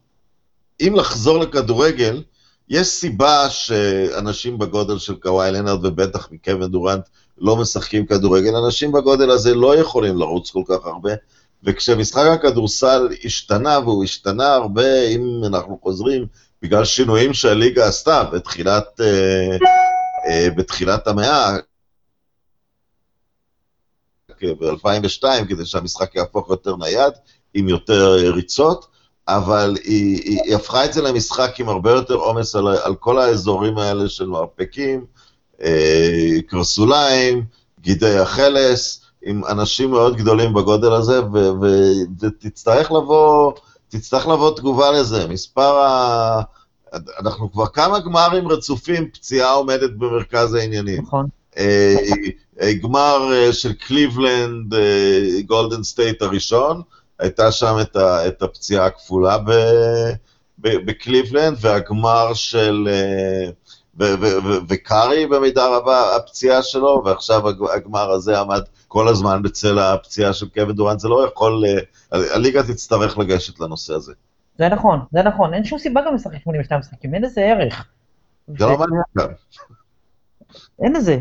אם 0.81 0.95
לחזור 0.97 1.39
לכדורגל, 1.39 2.23
יש 2.69 2.87
סיבה 2.87 3.51
שאנשים 3.51 4.59
בגודל 4.59 4.99
של 4.99 5.15
קוואי 5.15 5.53
לנארד 5.53 5.85
ובטח 5.85 6.29
מקווין 6.33 6.71
דורנט 6.71 7.09
לא 7.39 7.57
משחקים 7.57 8.07
כדורגל, 8.07 8.57
אנשים 8.57 8.93
בגודל 8.93 9.31
הזה 9.31 9.55
לא 9.55 9.77
יכולים 9.77 10.17
לרוץ 10.19 10.51
כל 10.51 10.63
כך 10.67 10.87
הרבה, 10.87 11.13
וכשמשחק 11.65 12.27
הכדורסל 12.33 13.09
השתנה, 13.25 13.79
והוא 13.79 14.05
השתנה 14.05 14.55
הרבה, 14.55 15.07
אם 15.09 15.41
אנחנו 15.47 15.79
חוזרים, 15.83 16.27
בגלל 16.63 16.85
שינויים 16.85 17.35
שהליגה 17.35 17.87
עשתה 17.87 18.25
בתחילת, 18.25 19.01
אה, 19.01 19.57
אה, 20.29 20.49
בתחילת 20.57 21.07
המאה, 21.07 21.57
ב-2002, 24.45 25.25
כדי 25.49 25.67
שהמשחק 25.67 26.15
יהפוך 26.15 26.51
יותר 26.51 26.77
נייד, 26.77 27.13
עם 27.55 27.69
יותר 27.69 28.15
ריצות, 28.35 28.87
אבל 29.29 29.77
היא, 29.85 30.23
היא, 30.25 30.41
היא 30.45 30.55
הפכה 30.55 30.85
את 30.85 30.93
זה 30.93 31.03
למשחק 31.03 31.61
עם 31.61 31.69
הרבה 31.69 31.91
יותר 31.91 32.15
עומס 32.15 32.57
על, 32.57 32.69
על 32.69 32.95
כל 32.95 33.19
האזורים 33.19 33.79
האלה 33.79 34.09
של 34.09 34.27
מרפקים, 34.27 35.05
אה, 35.63 36.37
קרסוליים, 36.47 37.45
גידי 37.81 38.19
החלס, 38.19 39.01
עם 39.23 39.45
אנשים 39.45 39.91
מאוד 39.91 40.17
גדולים 40.17 40.55
בגודל 40.55 40.93
הזה, 40.93 41.21
ותצטרך 42.21 42.93
לבוא, 42.93 43.53
תצטרך 43.89 44.29
לבוא 44.29 44.57
תגובה 44.57 44.91
לזה. 44.91 45.27
מספר 45.29 45.79
ה... 45.79 46.43
אנחנו 47.21 47.53
כבר 47.53 47.67
כמה 47.67 47.99
גמרים 47.99 48.49
רצופים, 48.49 49.11
פציעה 49.11 49.53
עומדת 49.53 49.91
במרכז 49.91 50.55
העניינים. 50.55 51.03
נכון. 51.03 51.27
אה, 51.57 51.97
אה, 52.61 52.73
גמר 52.83 53.33
אה, 53.33 53.53
של 53.53 53.73
קליבלנד, 53.73 54.75
גולדן 55.47 55.83
סטייט 55.83 56.23
הראשון, 56.23 56.83
הייתה 57.19 57.53
שם 57.53 57.77
את, 57.81 57.97
ה, 57.97 58.27
את 58.27 58.43
הפציעה 58.43 58.87
הכפולה 58.87 59.37
בקליבלנד, 60.59 61.57
והגמר 61.61 62.35
של... 62.35 62.89
וקארי 64.69 65.27
במידה 65.27 65.77
רבה 65.77 66.17
הפציעה 66.17 66.63
שלו, 66.63 67.03
ועכשיו 67.05 67.43
הגמר 67.49 68.11
הזה 68.11 68.41
עמד 68.41 68.63
כל 68.89 69.09
הזמן 69.09 69.43
בצל 69.43 69.79
הפציעה 69.79 70.33
של 70.33 70.49
קווין 70.49 70.77
דורנט, 70.77 71.01
זה 71.01 71.09
לא 71.09 71.27
יכול, 71.27 71.65
הליגה 72.13 72.63
תצטרך 72.63 73.19
לגשת 73.19 73.61
לנושא 73.61 73.95
הזה. 73.95 74.13
זה 74.59 74.69
נכון, 74.69 75.01
זה 75.13 75.23
נכון, 75.23 75.55
אין 75.55 75.65
שום 75.65 75.79
סיבה 75.79 76.01
גם 76.07 76.15
לשחק 76.15 76.39
82 76.43 76.81
משחקים, 76.81 77.15
אין 77.15 77.23
לזה 77.23 77.41
ערך. 77.41 77.87
זה 78.49 78.67
לא 78.67 78.79
מעניין 78.79 79.03
גם. 79.19 79.27
אין 80.83 80.97
לזה, 80.97 81.19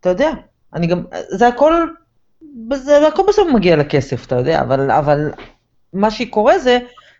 אתה 0.00 0.08
יודע, 0.08 0.30
אני 0.74 0.86
גם, 0.86 1.04
זה 1.28 1.48
הכל, 1.48 1.88
זה 2.74 3.08
הכל 3.08 3.22
בסוף 3.28 3.48
מגיע 3.54 3.76
לכסף, 3.76 4.26
אתה 4.26 4.34
יודע, 4.34 4.60
אבל, 4.60 4.90
אבל 4.90 5.30
מה 5.92 6.10
שקורה 6.10 6.58
זה 6.58 6.78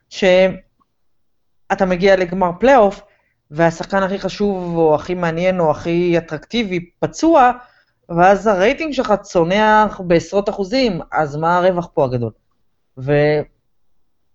שאתה 0.08 1.86
מגיע 1.86 2.16
לגמר 2.16 2.50
פלייאוף, 2.60 3.02
והשחקן 3.50 4.02
הכי 4.02 4.18
חשוב, 4.18 4.76
או 4.76 4.94
הכי 4.94 5.14
מעניין, 5.14 5.60
או 5.60 5.70
הכי 5.70 6.18
אטרקטיבי, 6.18 6.90
פצוע, 6.98 7.52
ואז 8.08 8.46
הרייטינג 8.46 8.92
שלך 8.92 9.12
צונח 9.22 10.00
בעשרות 10.00 10.48
אחוזים, 10.48 11.00
אז 11.12 11.36
מה 11.36 11.56
הרווח 11.56 11.88
פה 11.94 12.04
הגדול? 12.04 12.30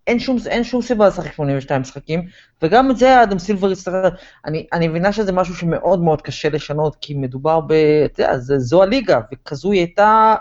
ואין 0.08 0.20
שום, 0.20 0.38
אין 0.48 0.64
שום 0.64 0.82
סיבה 0.82 1.08
לשחק 1.08 1.34
82 1.34 1.82
משחקים, 1.82 2.28
וגם 2.62 2.92
את 2.92 2.98
זה 2.98 3.24
אדם 3.24 3.40
סילבר 3.40 3.72
יצטרך, 3.72 4.14
אני, 4.46 4.68
אני 4.74 4.88
מבינה 4.88 5.12
שזה 5.12 5.32
משהו 5.32 5.56
שמאוד 5.56 6.04
מאוד 6.04 6.22
קשה 6.22 6.50
לשנות, 6.50 6.96
כי 7.02 7.14
מדובר 7.14 7.60
ב... 7.60 7.72
אתה 8.06 8.22
יודע, 8.22 8.38
זו 8.38 8.84
הליגה, 8.84 9.20
וכזו 9.34 9.72
היא 9.72 9.80
הייתה 9.80 10.36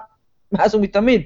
מאז 0.52 0.74
ומתמיד. 0.74 1.22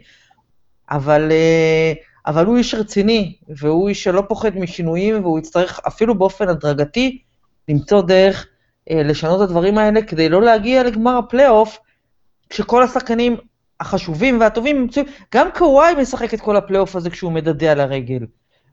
אבל, 0.91 1.33
אה, 1.33 1.93
אבל 2.27 2.47
הוא 2.47 2.57
איש 2.57 2.75
רציני, 2.75 3.37
והוא 3.49 3.89
איש 3.89 4.05
שלא 4.05 4.23
פוחד 4.29 4.57
משינויים, 4.57 5.23
והוא 5.25 5.39
יצטרך 5.39 5.81
אפילו 5.87 6.19
באופן 6.19 6.49
הדרגתי 6.49 7.23
למצוא 7.69 8.03
דרך 8.03 8.47
אה, 8.91 9.03
לשנות 9.03 9.43
את 9.43 9.49
הדברים 9.49 9.79
האלה 9.79 10.03
כדי 10.03 10.29
לא 10.29 10.43
להגיע 10.43 10.83
לגמר 10.83 11.19
הפלייאוף, 11.19 11.79
כשכל 12.51 12.83
השחקנים 12.83 13.37
החשובים 13.81 14.41
והטובים 14.41 14.81
נמצאים, 14.81 15.07
גם 15.35 15.49
קוואי 15.55 15.95
משחק 15.95 16.35
את 16.35 16.41
כל 16.41 16.57
הפלייאוף 16.57 16.97
הזה 16.97 17.11
כשהוא 17.11 17.33
מדדה 17.33 17.73
על 17.73 17.81
הרגל, 17.81 18.27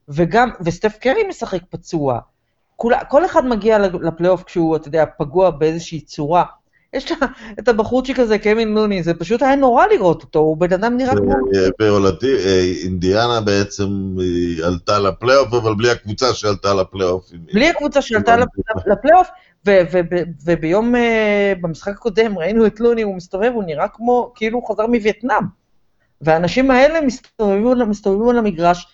וגם, 0.09 0.49
וסטף 0.61 0.97
קרי 1.01 1.23
משחק 1.29 1.61
פצוע. 1.69 2.19
כל, 2.75 2.93
כל 3.09 3.25
אחד 3.25 3.45
מגיע 3.45 3.77
לפלייאוף 3.79 4.43
כשהוא, 4.43 4.75
אתה 4.75 4.87
יודע, 4.87 5.05
פגוע 5.17 5.49
באיזושהי 5.49 6.01
צורה. 6.01 6.43
יש 6.93 7.11
לה 7.11 7.17
את 7.59 7.67
הבחורצ'יק 7.67 8.19
הזה, 8.19 8.39
קווין 8.39 8.73
לוני, 8.73 9.03
זה 9.03 9.13
פשוט 9.13 9.41
היה 9.41 9.55
נורא 9.55 9.85
לראות 9.85 10.21
אותו, 10.21 10.39
הוא 10.39 10.57
בן 10.57 10.73
אדם 10.73 10.97
נראה 10.97 11.15
כמו... 11.15 11.33
בהולנדי, 11.79 12.35
אה, 12.45 12.71
אינדיאנה 12.83 13.41
בעצם 13.41 14.15
עלתה 14.63 14.99
לפלייאוף, 14.99 15.53
אבל 15.53 15.75
בלי 15.75 15.89
הקבוצה 15.89 16.33
שעלתה 16.33 16.73
לפלייאוף. 16.73 17.29
בלי 17.53 17.69
הקבוצה 17.69 18.01
שעלתה 18.01 18.35
לפלייאוף, 18.87 19.27
וביום, 20.45 20.95
אה, 20.95 21.53
במשחק 21.61 21.93
הקודם 21.93 22.37
ראינו 22.37 22.65
את 22.65 22.79
לוני, 22.79 23.01
הוא 23.01 23.15
מסתובב, 23.15 23.51
הוא 23.53 23.63
נראה 23.63 23.87
כמו, 23.87 24.31
כאילו 24.35 24.59
הוא 24.59 24.69
חזר 24.69 24.87
מווייטנאם. 24.87 25.43
והאנשים 26.21 26.71
האלה 26.71 27.01
מסתובבים, 27.01 27.89
מסתובבים 27.89 28.29
על 28.29 28.37
המגרש, 28.37 28.87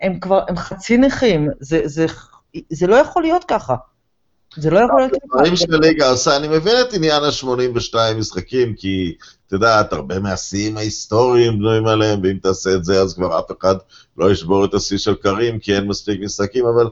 הם 0.00 0.20
כבר, 0.20 0.44
הם 0.48 0.56
חצי 0.56 0.96
נכים, 0.96 1.48
זה, 1.60 1.80
זה, 1.84 2.06
זה 2.70 2.86
לא 2.86 2.96
יכול 2.96 3.22
להיות 3.22 3.44
ככה. 3.44 3.74
זה 4.56 4.70
לא 4.70 4.78
יכול 4.78 5.00
להיות... 5.00 5.12
דברים 5.34 5.56
שהליגה 5.56 6.10
עושה, 6.10 6.36
אני 6.36 6.48
מבין 6.48 6.76
את 6.80 6.94
עניין 6.94 7.22
ה-82 7.24 8.14
משחקים, 8.16 8.74
כי 8.74 9.14
את 9.46 9.52
יודעת, 9.52 9.92
הרבה 9.92 10.18
מהשיאים 10.18 10.76
ההיסטוריים 10.76 11.58
בנויים 11.58 11.86
עליהם, 11.86 12.20
ואם 12.22 12.38
תעשה 12.42 12.74
את 12.74 12.84
זה, 12.84 13.00
אז 13.00 13.14
כבר 13.14 13.38
אף 13.38 13.44
אחד 13.60 13.74
לא 14.16 14.30
ישבור 14.30 14.64
את 14.64 14.74
השיא 14.74 14.98
של 14.98 15.14
קרים, 15.14 15.58
כי 15.58 15.74
אין 15.74 15.86
מספיק 15.86 16.20
משחקים, 16.20 16.64
אבל 16.66 16.86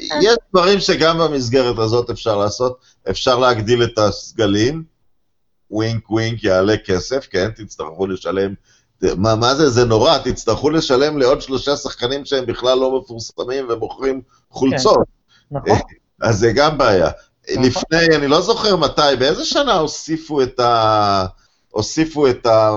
יש 0.00 0.36
דברים 0.52 0.80
שגם 0.80 1.18
במסגרת 1.18 1.78
הזאת 1.78 2.10
אפשר 2.10 2.36
לעשות. 2.36 2.78
אפשר 3.10 3.38
להגדיל 3.38 3.84
את 3.84 3.98
הסגלים, 3.98 4.84
ווינק 5.70 6.10
ווינק 6.10 6.44
יעלה 6.44 6.76
כסף, 6.76 7.26
כן, 7.30 7.50
תצטרכו 7.50 8.06
לשלם 8.06 8.54
מה, 9.02 9.34
מה 9.34 9.54
זה, 9.54 9.70
זה 9.70 9.84
נורא, 9.84 10.18
תצטרכו 10.18 10.70
לשלם 10.70 11.18
לעוד 11.18 11.42
שלושה 11.42 11.76
שחקנים 11.76 12.24
שהם 12.24 12.46
בכלל 12.46 12.78
לא 12.78 12.98
מפורסמים 12.98 13.66
ומוכרים 13.68 14.20
חולצות. 14.50 14.98
כן, 15.50 15.56
נכון. 15.56 15.78
אז 16.22 16.38
זה 16.38 16.52
גם 16.52 16.78
בעיה. 16.78 17.10
נכון. 17.50 17.64
לפני, 17.64 18.16
אני 18.16 18.26
לא 18.26 18.40
זוכר 18.40 18.76
מתי, 18.76 19.16
באיזה 19.18 19.44
שנה 19.44 19.74
הוסיפו 19.74 20.42
את 20.42 20.60
ה... 20.60 21.26
הוסיפו 21.70 22.26
את 22.28 22.46
ה... 22.46 22.76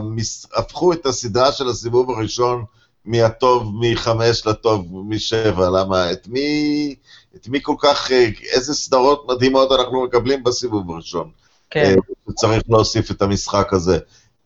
הפכו 0.56 0.94
את 0.94 1.06
הסדרה 1.06 1.52
של 1.52 1.70
הסיבוב 1.70 2.12
הראשון 2.12 2.64
מהטוב 3.06 3.72
מחמש 3.80 4.48
לטוב 4.48 4.88
משבע, 4.94 5.70
למה? 5.70 6.12
את 6.12 6.28
מי, 6.28 6.96
את 7.36 7.48
מי 7.48 7.60
כל 7.62 7.76
כך, 7.80 8.12
איזה 8.54 8.74
סדרות 8.74 9.26
מדהימות 9.28 9.72
אנחנו 9.72 10.04
מקבלים 10.04 10.44
בסיבוב 10.44 10.92
הראשון. 10.92 11.30
כן. 11.70 11.96
אה, 12.28 12.34
צריך 12.34 12.64
להוסיף 12.70 13.12
את 13.12 13.22
המשחק 13.22 13.74
הזה. 13.74 13.98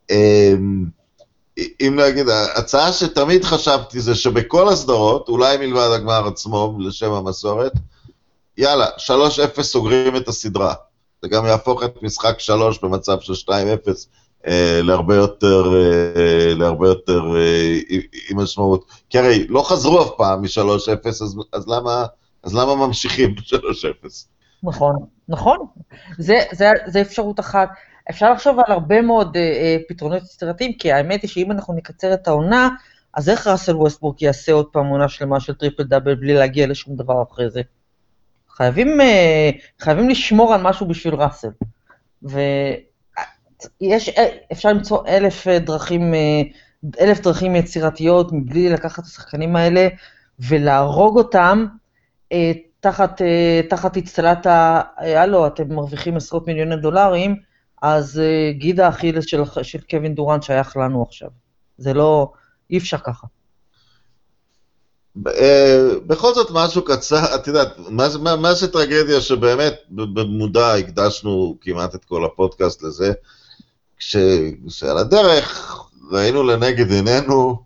אמ, 0.10 0.86
אם 1.58 1.96
להגיד, 1.98 2.30
הצעה 2.56 2.94
שתמיד 2.94 3.44
חשבתי 3.44 4.00
זה 4.00 4.16
שבכל 4.16 4.70
הסדרות, 4.70 5.30
אולי 5.30 5.58
מלבד 5.58 5.90
הגמר 5.96 6.28
עצמו, 6.28 6.78
לשם 6.80 7.12
המסורת, 7.12 7.72
יאללה, 8.58 8.88
3-0 9.58 9.62
סוגרים 9.62 10.16
את 10.16 10.28
הסדרה. 10.28 10.74
זה 11.22 11.28
גם 11.28 11.46
יהפוך 11.46 11.84
את 11.84 12.04
משחק 12.04 12.40
3 12.40 12.80
במצב 12.80 13.20
של 13.20 13.34
2-0 13.34 13.50
אה, 13.50 13.94
להרבה 14.84 15.16
יותר, 15.16 15.74
אה, 15.76 16.54
להרבה 16.56 16.88
יותר 16.88 17.22
אה, 17.36 17.78
עם 18.30 18.40
משמעות. 18.40 18.86
כי 19.10 19.20
הרי 19.20 19.48
לא 19.48 19.64
חזרו 19.64 20.02
אף 20.02 20.10
פעם 20.18 20.42
מ-3-0, 20.42 21.08
אז, 21.08 21.40
אז, 21.54 21.66
אז 22.44 22.56
למה 22.56 22.76
ממשיכים 22.76 23.36
ב-3-0? 23.36 24.08
נכון, 24.64 24.96
נכון. 25.30 25.58
זה, 26.18 26.36
זה, 26.52 26.72
זה 26.88 27.02
אפשרות 27.02 27.40
אחת. 27.40 27.70
אפשר 28.10 28.34
לחשוב 28.34 28.60
על 28.60 28.72
הרבה 28.72 29.02
מאוד 29.02 29.38
אה, 29.38 29.42
אה, 29.42 29.78
פתרונות 29.90 30.24
יצירתיים, 30.24 30.74
כי 30.74 30.92
האמת 30.92 31.22
היא 31.22 31.30
שאם 31.30 31.52
אנחנו 31.52 31.74
נקצר 31.74 32.14
את 32.14 32.28
העונה, 32.28 32.70
אז 33.14 33.30
איך 33.30 33.48
ראסל 33.48 33.76
ווסטבורק 33.76 34.22
יעשה 34.22 34.52
עוד 34.52 34.66
פעם 34.66 34.86
עונה 34.86 35.10
שלמה 35.10 35.40
של 35.40 35.54
triple 35.54 35.84
double 35.84 36.16
בלי 36.16 36.34
להגיע 36.34 36.68
לשום 36.68 36.96
דבר 36.96 37.24
אחרי 37.32 37.50
זה? 37.50 37.62
חייבים, 38.50 39.02
אה, 39.02 39.50
חייבים 39.80 40.10
לשמור 40.10 40.54
על 40.54 40.62
משהו 40.62 40.88
בשביל 40.88 41.16
ראסל. 41.16 41.50
ויש, 42.24 42.36
אה, 43.84 43.98
אפשר 44.52 44.70
למצוא 44.70 45.08
אלף 45.08 45.48
אה, 45.48 45.60
דרכים, 45.60 46.14
אלף 47.00 47.20
דרכים 47.20 47.56
יצירתיות 47.56 48.32
מבלי 48.32 48.70
לקחת 48.70 49.00
את 49.00 49.06
השחקנים 49.06 49.56
האלה 49.56 49.88
ולהרוג 50.40 51.18
אותם 51.18 51.66
תחת, 52.80 53.22
תחת 53.70 53.98
אצטלת 53.98 54.46
ה... 54.46 54.82
הלו, 54.98 55.48
אתם 55.48 55.76
מרוויחים 55.76 56.18
עשרות 56.18 56.48
מיליוני 56.48 56.76
דולרים, 56.76 57.36
אז 57.82 58.22
גיד 58.58 58.80
האכילס 58.80 59.26
של, 59.26 59.44
של 59.62 59.80
קווין 59.90 60.16
דורנט 60.16 60.44
שייך 60.44 60.78
לנו 60.78 61.04
עכשיו. 61.04 61.30
זה 61.78 61.94
לא, 61.94 62.32
אי 62.70 62.78
אפשר 62.78 62.98
ככה. 62.98 63.28
אה, 65.28 65.90
בכל 66.08 66.34
זאת 66.34 66.48
משהו 66.52 66.86
קצר, 66.86 67.36
את 67.36 67.48
יודעת, 67.48 67.68
מה, 67.78 68.08
מה, 68.22 68.36
מה 68.36 68.56
שטרגדיה 68.56 69.22
שבאמת 69.22 69.74
במודע 69.90 70.74
הקדשנו 70.74 71.58
כמעט 71.62 71.96
את 71.96 72.06
כל 72.06 72.26
הפודקאסט 72.26 72.84
לזה, 72.84 73.14
כש, 74.00 74.16
כשעל 74.68 74.98
הדרך 74.98 75.76
ראינו 76.12 76.44
לנגד 76.44 76.92
עינינו 76.92 77.64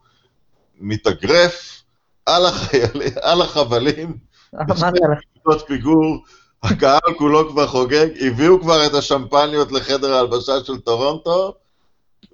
מתאגרף 0.80 1.84
על, 2.26 2.46
החיילים, 2.46 3.14
על 3.22 3.42
החבלים, 3.42 4.18
בשתי 4.54 5.66
פיגור, 5.68 6.24
הקהל 6.64 7.14
כולו 7.18 7.50
כבר 7.50 7.68
חוגג, 7.68 8.08
הביאו 8.20 8.62
כבר 8.62 8.86
את 8.86 8.94
השמפניות 8.94 9.72
לחדר 9.72 10.14
ההלבשה 10.14 10.64
של 10.64 10.80
טורונטו, 10.80 11.54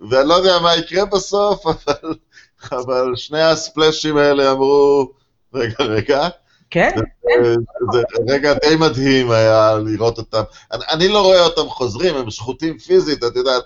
ואני 0.10 0.30
לא 0.30 0.34
יודע 0.34 0.60
מה 0.60 0.76
יקרה 0.76 1.06
בסוף, 1.06 1.66
אבל, 1.68 2.14
אבל 2.72 3.16
שני 3.16 3.42
הספלאשים 3.42 4.18
האלה 4.18 4.52
אמרו, 4.52 5.12
רגע, 5.54 5.84
רגע. 5.84 6.28
כן, 6.70 6.90
זה, 7.42 7.56
זה 7.92 8.02
רגע 8.28 8.54
די 8.54 8.76
מדהים 8.80 9.32
היה 9.32 9.78
לראות 9.86 10.18
אותם. 10.18 10.42
אני, 10.72 11.08
לא 11.08 11.22
רואה 11.22 11.46
אותם 11.46 11.70
חוזרים, 11.70 12.16
הם 12.16 12.30
שחוטים 12.30 12.78
פיזית, 12.78 13.24
את 13.24 13.36
יודעת, 13.36 13.64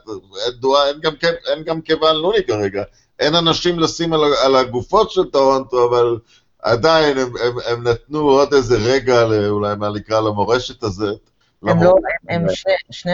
אין 0.88 1.00
גם, 1.02 1.13
אין 1.52 1.63
גם 1.63 1.82
כיוון 1.82 2.16
לוני 2.16 2.44
כרגע. 2.48 2.84
אין 3.20 3.36
אנשים 3.36 3.80
לשים 3.80 4.13
על, 4.13 4.22
על 4.46 4.56
הגופות 4.56 5.12
של 5.12 5.24
טורונטו, 5.24 5.89
אבל 5.89 6.18
עדיין 6.62 7.18
הם, 7.18 7.28
הם, 7.44 7.54
הם 7.68 7.88
נתנו 7.88 8.20
עוד 8.20 8.54
איזה 8.54 8.78
רגע, 8.78 9.24
אולי 9.50 9.76
מה 9.76 9.89
נקרא 9.89 10.22
למורשת 10.22 10.84
הזאת. 10.84 11.30
הם 11.63 11.84
לא, 11.84 11.96
הם, 12.30 12.42
הם 12.42 12.56
שני, 12.56 12.74
שני, 12.92 13.13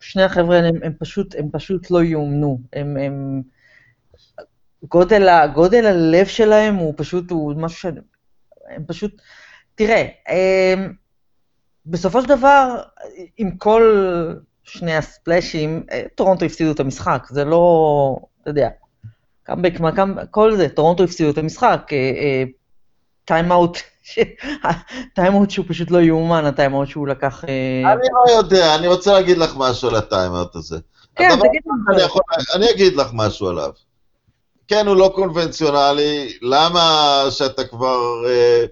שני 0.00 0.22
החבר'ה 0.22 0.58
הם, 0.58 0.74
הם, 0.82 0.92
פשוט, 0.98 1.34
הם 1.38 1.48
פשוט 1.52 1.90
לא 1.90 2.02
יאומנו. 2.02 2.60
הם, 2.72 2.96
הם, 2.96 3.42
גודל, 4.88 5.28
גודל 5.54 5.86
הלב 5.86 6.26
שלהם 6.26 6.74
הוא 6.74 6.94
פשוט, 6.96 7.30
הוא 7.30 7.54
משהו 7.56 7.78
ש... 7.78 7.94
הם 8.76 8.84
פשוט... 8.86 9.22
תראה, 9.74 10.06
הם, 10.28 10.92
בסופו 11.86 12.22
של 12.22 12.28
דבר, 12.28 12.82
עם 13.36 13.56
כל 13.56 13.82
שני 14.64 14.96
הספלאשים, 14.96 15.86
טורונטו 16.14 16.44
הפסידו 16.44 16.72
את 16.72 16.80
המשחק, 16.80 17.26
זה 17.30 17.44
לא, 17.44 18.16
אתה 18.42 18.50
יודע, 18.50 18.68
קאמבק, 19.42 19.72
כל 20.30 20.56
זה, 20.56 20.68
טורונטו 20.68 21.04
הפסידו 21.04 21.30
את 21.30 21.38
המשחק, 21.38 21.90
טיימאוט, 23.24 23.78
טיימאוט 25.14 25.50
שהוא 25.54 25.66
פשוט 25.68 25.90
לא 25.90 25.98
יאומן, 25.98 26.44
הטיימאוט 26.44 26.88
שהוא 26.88 27.08
לקח... 27.08 27.44
אה, 27.44 27.92
אני 27.92 28.08
לא 28.12 28.32
יודע, 28.32 28.74
אני 28.74 28.86
רוצה 28.86 29.12
להגיד 29.12 29.38
לך 29.38 29.54
משהו 29.56 29.88
על 29.88 29.96
הטיימאוט 29.96 30.56
הזה. 30.56 30.78
כן, 31.16 31.28
תגיד 31.36 31.62
לי. 31.88 32.02
אני 32.54 32.70
אגיד 32.70 32.96
לך 32.96 33.10
משהו 33.12 33.48
עליו. 33.48 33.70
כן, 34.70 34.86
הוא 34.86 34.96
לא 34.96 35.12
קונבנציונלי, 35.14 36.38
למה 36.42 37.24
שאתה 37.30 37.64
כבר... 37.64 38.26
אה, 38.26 38.64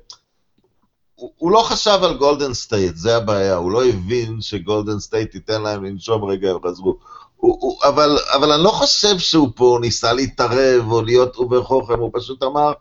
הוא, 1.15 1.31
הוא 1.37 1.51
לא 1.51 1.59
חשב 1.59 1.99
על 2.03 2.17
גולדן 2.17 2.55
סטייט, 2.55 2.97
זה 2.97 3.17
הבעיה, 3.17 3.57
הוא 3.57 3.73
לא 3.73 3.85
הבין 3.85 4.41
שגולדן 4.41 4.99
סטייט 4.99 5.35
ייתן 5.35 5.63
להם 5.63 5.85
לנשום 5.85 6.25
רגע, 6.25 6.51
הם 6.51 6.57
חזרו. 6.67 6.97
הוא, 7.37 7.57
הוא, 7.61 7.77
אבל, 7.85 8.19
אבל 8.35 8.53
אני 8.53 8.65
לא 8.65 8.71
חושב 8.71 9.19
שהוא 9.19 9.49
פה 9.55 9.79
ניסה 9.81 10.13
להתערב 10.13 10.91
או 10.91 11.03
להיות 11.03 11.37
over 11.37 11.63
חוכם, 11.63 11.99
הוא 11.99 12.11
פשוט 12.15 12.43
אמר, 12.43 12.73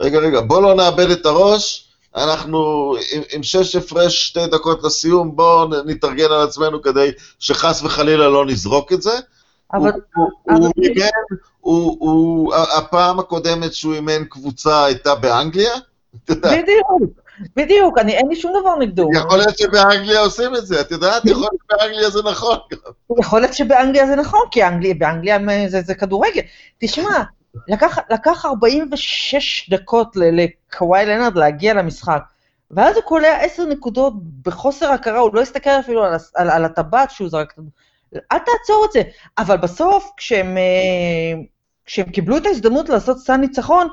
רגע, 0.00 0.18
רגע, 0.18 0.40
בוא 0.40 0.62
לא 0.62 0.74
נאבד 0.74 1.10
את 1.10 1.26
הראש, 1.26 1.88
אנחנו 2.16 2.94
עם, 3.12 3.22
עם 3.32 3.42
שש 3.42 3.76
הפרש 3.76 4.26
שתי 4.26 4.46
דקות 4.46 4.84
לסיום, 4.84 5.36
בואו 5.36 5.68
נתארגן 5.68 6.32
על 6.32 6.40
עצמנו 6.40 6.82
כדי 6.82 7.10
שחס 7.38 7.82
וחלילה 7.82 8.28
לא 8.28 8.46
נזרוק 8.46 8.92
את 8.92 9.02
זה. 9.02 9.18
אבל... 9.74 9.90
הוא, 10.16 10.28
אבל... 10.48 10.56
הוא, 10.56 10.72
אימן, 10.84 11.04
הוא, 11.30 11.38
הוא, 11.60 12.54
הפעם 12.54 13.18
הקודמת 13.18 13.74
שהוא 13.74 13.94
אימן 13.94 14.24
קבוצה 14.24 14.84
הייתה 14.84 15.14
באנגליה. 15.14 15.72
בדיוק, 16.28 16.90
בדיוק, 17.56 17.98
אני, 17.98 18.16
אין 18.16 18.28
לי 18.28 18.36
שום 18.36 18.52
דבר 18.60 18.76
נגדו. 18.76 19.08
יכול 19.14 19.38
להיות 19.38 19.58
שבאנגליה 19.58 20.20
עושים 20.20 20.56
את 20.56 20.66
זה, 20.66 20.80
את 20.80 20.90
יודעת, 20.90 21.24
יכול 21.24 21.40
להיות 21.40 21.54
שבאנגליה 21.64 22.10
זה 22.10 22.22
נכון. 22.22 22.58
יכול 23.18 23.40
להיות 23.40 23.54
שבאנגליה 23.54 24.06
זה 24.06 24.16
נכון, 24.16 24.40
כי 24.50 24.64
אנגליה, 24.64 24.94
באנגליה 24.94 25.38
זה, 25.68 25.80
זה 25.82 25.94
כדורגל. 25.94 26.42
תשמע, 26.78 27.22
לקח, 27.68 27.98
לקח 28.10 28.46
46 28.46 29.70
דקות 29.70 30.16
לקוואי 30.16 31.06
לנארד 31.06 31.36
להגיע 31.36 31.74
למשחק, 31.74 32.22
ואז 32.70 32.96
הוא 32.96 33.04
קולע 33.04 33.36
10 33.40 33.64
נקודות 33.64 34.12
בחוסר 34.44 34.86
הכרה, 34.86 35.18
הוא 35.18 35.34
לא 35.34 35.40
הסתכל 35.40 35.70
אפילו 35.70 36.04
על, 36.04 36.14
על, 36.34 36.50
על 36.50 36.64
הטבעת 36.64 37.10
שהוא 37.10 37.28
זרק. 37.28 37.54
אל 38.14 38.38
תעצור 38.38 38.84
את 38.88 38.92
זה. 38.92 39.02
אבל 39.38 39.56
בסוף, 39.56 40.10
כשהם, 40.16 40.58
אה, 40.58 41.42
כשהם 41.84 42.10
קיבלו 42.10 42.36
את 42.36 42.46
ההזדמנות 42.46 42.88
לעשות 42.88 43.18
סן 43.18 43.40
ניצחון, 43.40 43.88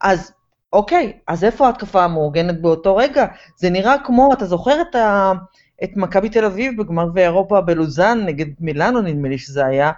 אז 0.00 0.32
אוקיי, 0.72 1.12
אז 1.28 1.44
איפה 1.44 1.66
ההתקפה 1.66 2.04
המאורגנת 2.04 2.60
באותו 2.60 2.96
רגע? 2.96 3.26
זה 3.56 3.70
נראה 3.70 3.96
כמו, 4.04 4.32
אתה 4.32 4.46
זוכר 4.46 4.80
את, 4.80 4.96
את 5.84 5.90
מכבי 5.96 6.28
תל 6.28 6.44
אביב 6.44 6.82
בגמר 6.82 7.06
ואירופה 7.14 7.60
בלוזאן 7.60 8.26
נגד 8.26 8.46
מילאנו, 8.60 9.00
נדמה 9.00 9.28
לי 9.28 9.38
שזה 9.38 9.66
היה, 9.66 9.92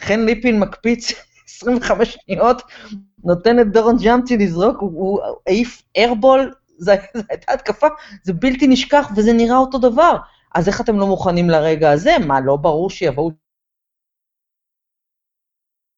חן 0.00 0.20
ליפין 0.20 0.60
מקפיץ 0.60 1.12
25 1.48 2.18
שניות, 2.26 2.62
נותן 3.24 3.60
את 3.60 3.72
דורון 3.72 3.96
ג'אמצי 3.96 4.36
לזרוק, 4.36 4.76
הוא 4.80 5.20
העיף 5.46 5.82
איירבול, 5.96 6.52
זו 6.78 6.92
הייתה 7.28 7.52
התקפה, 7.52 7.86
זה 8.22 8.32
בלתי 8.32 8.66
נשכח 8.66 9.10
וזה 9.16 9.32
נראה 9.32 9.56
אותו 9.56 9.78
דבר. 9.78 10.16
אז 10.54 10.68
איך 10.68 10.80
אתם 10.80 10.98
לא 10.98 11.06
מוכנים 11.06 11.50
לרגע 11.50 11.90
הזה? 11.90 12.10
מה, 12.26 12.40
לא 12.40 12.56
ברור 12.56 12.90
שיבואו 12.90 13.30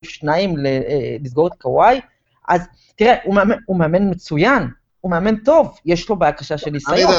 שניים 0.05 0.67
אה, 0.67 1.17
לסגור 1.21 1.47
את 1.47 1.55
קוואי? 1.55 2.01
אז 2.49 2.69
תראה, 2.97 3.15
הוא 3.25 3.35
מאמן, 3.35 3.57
הוא 3.67 3.79
מאמן 3.79 4.11
מצוין, 4.11 4.63
הוא 5.01 5.11
מאמן 5.11 5.37
טוב, 5.37 5.79
יש 5.85 6.09
לו 6.09 6.17
בעיה 6.17 6.33
קשה 6.33 6.59
של 6.59 6.71
ניסיון. 6.71 7.13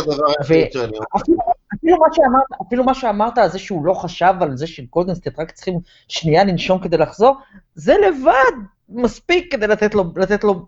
אפילו 1.75 1.97
מה 1.97 2.07
שאמרת, 2.13 2.61
אפילו 2.67 2.83
מה 2.83 2.93
שאמרת 2.93 3.37
על 3.37 3.49
זה 3.49 3.59
שהוא 3.59 3.85
לא 3.85 3.93
חשב 3.93 4.33
על 4.41 4.57
זה 4.57 4.67
שגולדנסטייט 4.67 5.39
רק 5.39 5.51
צריכים 5.51 5.79
שנייה 6.07 6.43
לנשום 6.43 6.79
כדי 6.79 6.97
לחזור, 6.97 7.37
זה 7.75 7.95
לבד 8.07 8.63
מספיק 8.89 9.51
כדי 9.51 9.67
לתת 9.67 9.95
לו, 9.95 10.03
לתת 10.15 10.43
לו 10.43 10.65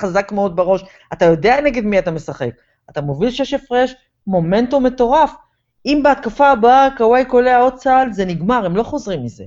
חזק 0.00 0.32
מאוד 0.32 0.56
בראש. 0.56 0.84
אתה 1.12 1.24
יודע 1.24 1.60
נגד 1.60 1.84
מי 1.84 1.98
אתה 1.98 2.10
משחק. 2.10 2.50
אתה 2.90 3.00
מוביל 3.00 3.30
שש 3.30 3.54
הפרש, 3.54 3.94
מומנטום 4.26 4.86
מטורף. 4.86 5.32
אם 5.86 6.00
בהתקפה 6.02 6.50
הבאה 6.50 6.88
קוואי 6.96 7.24
קולע 7.24 7.58
עוד 7.58 7.74
צה"ל, 7.74 8.12
זה 8.12 8.24
נגמר, 8.24 8.66
הם 8.66 8.76
לא 8.76 8.82
חוזרים 8.82 9.24
מזה. 9.24 9.44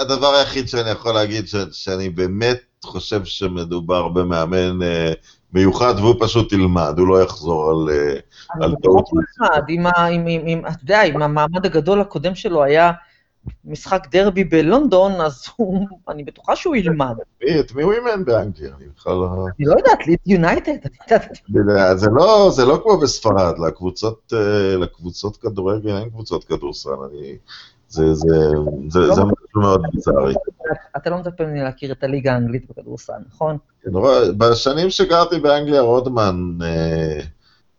הדבר 0.00 0.34
היחיד 0.34 0.68
שאני 0.68 0.90
יכול 0.90 1.14
להגיד, 1.14 1.44
שאני 1.72 2.08
באמת 2.08 2.60
חושב 2.84 3.24
שמדובר 3.24 4.08
במאמן 4.08 4.82
אה, 4.82 5.12
מיוחד, 5.52 5.94
והוא 5.98 6.14
פשוט 6.20 6.52
ילמד, 6.52 6.94
הוא 6.98 7.08
לא 7.08 7.22
יחזור 7.22 7.70
על, 7.70 7.96
אה, 7.96 8.14
על 8.64 8.74
טעות. 8.82 9.10
אני 9.12 9.78
בטוח 9.78 10.04
אתה 10.68 10.82
יודע, 10.82 11.02
אם 11.02 11.22
המעמד 11.22 11.66
הגדול 11.66 12.00
הקודם 12.00 12.34
שלו 12.34 12.64
היה 12.64 12.92
משחק 13.64 14.06
דרבי 14.10 14.44
בלונדון, 14.44 15.12
אז 15.20 15.44
הוא, 15.56 15.86
אני 16.08 16.24
בטוחה 16.24 16.56
שהוא 16.56 16.76
ילמד. 16.76 17.14
את 17.60 17.72
מי 17.74 17.82
הוא 17.82 17.92
אימן 17.92 18.24
באנגליה? 18.24 18.70
אני 18.78 18.86
בכלל 18.96 19.12
לא... 19.12 19.46
אני 19.58 19.66
לא 19.66 19.74
יודעת, 19.78 20.06
ליט 20.06 20.20
יונייטד. 20.26 20.76
לא, 22.12 22.50
זה 22.50 22.64
לא 22.64 22.80
כמו 22.82 22.98
בספרד, 22.98 23.54
לקבוצות, 23.66 24.32
אה, 24.32 24.76
לקבוצות 24.76 25.36
כדורגל 25.36 25.96
אין 25.96 26.10
קבוצות 26.10 26.44
כדורסל, 26.44 26.90
אני... 26.90 27.36
זה, 27.88 28.14
זה, 28.14 28.26
זה, 28.88 28.98
לא 29.00 29.14
זה 29.14 29.20
משהו 29.20 29.60
מאוד 29.60 29.82
ביזארי. 29.92 30.34
אתה 30.96 31.10
לא 31.10 31.18
מצפה 31.18 31.44
ממני 31.44 31.62
להכיר 31.62 31.92
את 31.92 32.04
הליגה 32.04 32.32
האנגלית 32.32 32.70
בכדורסל, 32.70 33.12
נכון? 33.28 33.56
כן, 33.82 33.90
בשנים 34.38 34.90
שגרתי 34.90 35.38
באנגליה, 35.38 35.80
רודמן, 35.80 36.58
אה, 36.62 37.20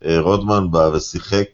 אה, 0.05 0.19
רודמן 0.19 0.71
בא 0.71 0.89
ושיחק 0.93 1.47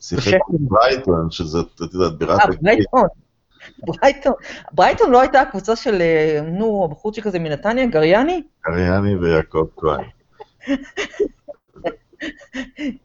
שיחק 0.00 0.38
ברייטון, 0.50 1.30
שזה, 1.30 1.58
את 1.60 1.94
יודעת, 1.94 2.18
בירת... 2.18 2.40
אה, 2.40 2.46
ברייטון. 2.62 3.06
ברייטון. 3.86 4.32
ברייטון 4.72 5.10
לא 5.10 5.20
הייתה 5.20 5.40
הקבוצה 5.40 5.76
של, 5.76 6.02
נו, 6.42 6.84
הבחורצ'יק 6.84 7.26
הזה 7.26 7.38
מנתניה, 7.38 7.86
גריאני? 7.86 8.42
גריאני 8.66 9.16
ויעקב 9.16 9.66
כהן. 9.76 10.04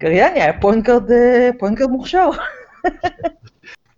גריאני 0.01 0.41
היה 0.41 0.61
point 0.61 1.25
guard 1.25 1.89
מוכשר. 1.89 2.29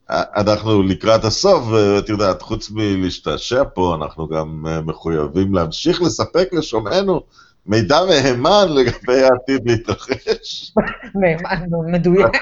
אנחנו 0.09 0.83
לקראת 0.83 1.23
הסוף, 1.23 1.67
ואת 1.67 2.09
יודעת, 2.09 2.41
חוץ 2.41 2.69
מלהשתעשע 2.71 3.63
פה, 3.73 3.95
אנחנו 3.95 4.27
גם 4.27 4.65
אה, 4.67 4.81
מחויבים 4.81 5.53
להמשיך 5.53 6.01
לספק 6.01 6.49
לשומעינו 6.51 7.21
מידע 7.67 8.05
מהימן 8.05 8.65
לגבי 8.69 9.23
העתיד 9.23 9.69
להתרחש. 9.69 10.73
מהימן, 11.15 11.65
מדויק. 11.91 12.35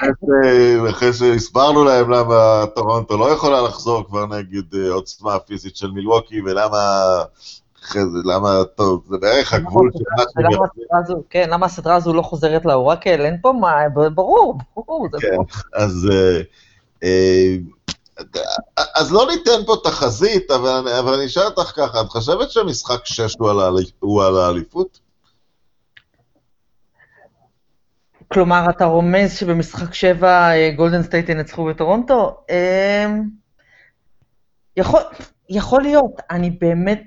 אחרי 0.90 1.12
שהסברנו 1.12 1.84
להם 1.84 2.10
למה 2.10 2.64
טורונטו 2.74 3.16
לא 3.16 3.30
יכולה 3.30 3.62
לחזור 3.62 4.06
כבר 4.06 4.26
נגד 4.26 4.74
אה, 4.74 4.92
עוצמה 4.92 5.34
הפיזית 5.34 5.76
של 5.76 5.90
מילווקי, 5.90 6.40
ולמה... 6.40 6.78
למה, 8.24 8.64
טוב, 8.74 9.04
זה 9.08 9.18
בערך 9.18 9.52
הגבול 9.52 9.90
שהם 9.92 11.20
כן, 11.30 11.50
למה 11.50 11.66
הסדרה 11.66 11.94
הזו 11.94 12.14
לא 12.14 12.22
חוזרת 12.22 12.64
לאורקל? 12.64 13.20
אין 13.20 13.36
פה 13.42 13.52
מה, 13.52 13.74
ברור, 14.14 14.58
ברור. 14.76 15.08
כן, 15.20 15.36
אז... 15.74 16.08
אה, 17.04 17.56
אז 18.94 19.12
לא 19.12 19.26
ניתן 19.30 19.64
פה 19.66 19.76
תחזית, 19.84 20.50
אבל, 20.50 20.88
אבל 20.98 21.14
אני 21.14 21.26
אשאל 21.26 21.42
אותך 21.42 21.72
ככה, 21.76 22.00
את 22.00 22.08
חושבת 22.08 22.50
שמשחק 22.50 23.06
6 23.06 23.36
הוא 24.00 24.24
על 24.24 24.36
האליפות? 24.36 25.05
כלומר, 28.28 28.66
אתה 28.70 28.84
רומז 28.84 29.38
שבמשחק 29.38 29.94
7 29.94 30.50
גולדן 30.76 31.02
סטייט 31.02 31.28
ינצחו 31.28 31.64
בטורונטו? 31.64 32.36
אמ, 32.50 33.22
יכול, 34.76 35.00
יכול 35.48 35.82
להיות, 35.82 36.20
אני 36.30 36.50
באמת, 36.50 37.02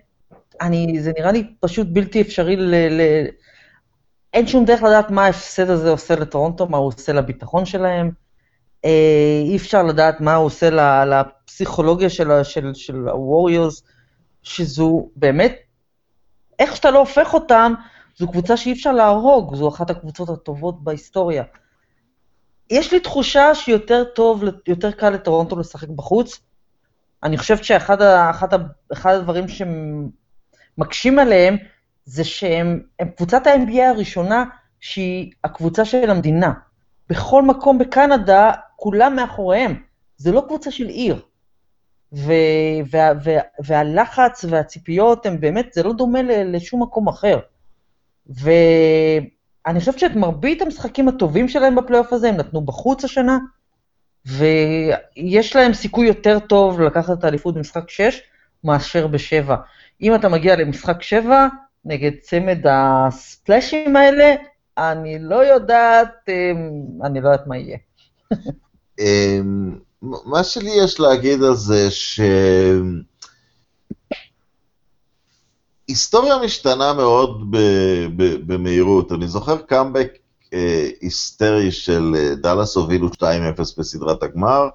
אני, 0.61 0.99
זה 0.99 1.11
נראה 1.17 1.32
לי 1.32 1.53
פשוט 1.59 1.88
בלתי 1.91 2.22
אפשרי 2.22 2.55
ל... 2.55 2.76
ל 2.76 3.01
אין 4.34 4.47
שום 4.47 4.65
דרך 4.65 4.84
לדעת 4.84 5.11
מה 5.11 5.26
ההפסד 5.26 5.70
הזה 5.70 5.89
עושה 5.89 6.15
לטורונטו, 6.15 6.67
מה 6.67 6.78
הוא 6.78 6.88
עושה 6.88 7.13
לביטחון 7.13 7.65
שלהם. 7.65 8.11
אה, 8.86 9.41
אי 9.43 9.57
אפשר 9.57 9.84
לדעת 9.84 10.22
מה 10.22 10.36
הוא 10.36 10.45
עושה 10.45 10.70
לפסיכולוגיה 11.05 12.09
של, 12.09 12.43
של, 12.43 12.74
של 12.74 13.07
שזו 14.43 15.09
באמת, 15.15 15.55
איך 16.59 16.76
שאתה 16.76 16.91
לא 16.91 16.99
הופך 16.99 17.34
אותם, 17.34 17.74
זו 18.20 18.28
קבוצה 18.28 18.57
שאי 18.57 18.74
אפשר 18.74 18.91
להרוג, 18.91 19.55
זו 19.55 19.70
אחת 19.70 19.89
הקבוצות 19.89 20.30
הטובות 20.30 20.84
בהיסטוריה. 20.84 21.43
יש 22.70 22.93
לי 22.93 22.99
תחושה 22.99 23.55
שיותר 23.55 24.03
טוב, 24.03 24.43
יותר 24.67 24.91
קל 24.91 25.09
לטורונטו 25.09 25.59
לשחק 25.59 25.88
בחוץ. 25.88 26.39
אני 27.24 27.38
חושבת 27.38 27.63
שאחד 27.63 28.01
אחד 28.01 28.47
אחד 28.93 29.13
הדברים 29.13 29.45
שמקשים 29.47 31.20
עליהם, 31.20 31.57
זה 32.05 32.24
שהם 32.24 32.84
קבוצת 33.15 33.47
ה-NBA 33.47 33.82
הראשונה 33.82 34.43
שהיא 34.80 35.32
הקבוצה 35.43 35.86
של 35.86 36.09
המדינה. 36.09 36.53
בכל 37.09 37.41
מקום 37.43 37.78
בקנדה, 37.78 38.51
כולם 38.76 39.15
מאחוריהם. 39.15 39.84
זה 40.17 40.32
לא 40.32 40.43
קבוצה 40.47 40.72
של 40.72 40.88
עיר. 40.88 41.22
ו- 42.13 42.80
וה- 42.91 43.11
וה- 43.24 43.41
והלחץ 43.65 44.45
והציפיות 44.49 45.26
הם 45.26 45.39
באמת, 45.39 45.74
זה 45.74 45.84
לא 45.84 45.93
דומה 45.93 46.22
לשום 46.24 46.84
מקום 46.84 47.07
אחר. 47.07 47.39
ואני 48.30 49.80
חושבת 49.80 50.00
שאת 50.00 50.16
מרבית 50.16 50.62
המשחקים 50.62 51.08
הטובים 51.08 51.48
שלהם 51.48 51.76
בפלייאוף 51.76 52.14
הזה 52.14 52.30
הם 52.30 52.36
נתנו 52.36 52.62
בחוץ 52.62 53.04
השנה, 53.04 53.38
ויש 54.26 55.56
להם 55.56 55.74
סיכוי 55.74 56.08
יותר 56.08 56.40
טוב 56.40 56.82
לקחת 56.82 57.20
את 57.20 57.24
האליפות 57.24 57.56
במשחק 57.56 57.90
6 57.90 58.22
מאשר 58.64 59.08
ב-7. 59.08 59.52
אם 60.02 60.16
אתה 60.16 60.30
מגיע 60.30 60.56
למשחק 60.56 61.02
7, 61.02 61.48
נגד 61.86 62.12
צמד 62.22 62.66
הספלאשים 62.70 63.96
האלה, 63.96 64.36
אני 64.78 65.20
לא 65.20 65.46
יודעת, 65.46 66.30
אמ, 66.30 66.72
אני 67.04 67.22
לא 67.22 67.30
יודעת 67.30 67.48
מה 67.48 67.58
יהיה. 67.58 67.78
אמ, 69.00 69.76
מה 70.02 70.44
שלי 70.44 70.72
יש 70.84 71.00
להגיד 71.00 71.44
על 71.44 71.56
זה, 71.56 71.92
ש... 71.92 72.22
היסטוריה 75.90 76.38
משתנה 76.38 76.94
מאוד 76.94 77.44
במהירות. 78.48 79.12
אני 79.12 79.28
זוכר 79.28 79.58
קאמבק 79.58 80.08
אה, 80.54 80.90
היסטרי 81.02 81.72
של 81.72 82.16
אה, 82.18 82.36
דאלאס 82.36 82.76
הובילו 82.76 83.08
2-0 83.08 83.22
בסדרת 83.78 84.24
הגמר, 84.24 84.68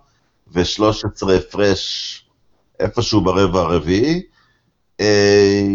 ו-13 0.52 1.32
הפרש 1.32 2.24
איפשהו 2.80 3.20
ברבע 3.20 3.60
הרביעי. 3.60 4.22
אה, 5.00 5.66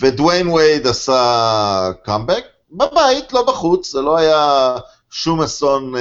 ודוויין 0.00 0.48
וייד 0.48 0.86
עשה 0.86 1.90
קאמבק, 2.04 2.44
בבית, 2.72 3.32
לא 3.32 3.42
בחוץ, 3.42 3.92
זה 3.92 4.00
לא 4.00 4.16
היה 4.16 4.76
שום 5.10 5.42
אסון 5.42 5.94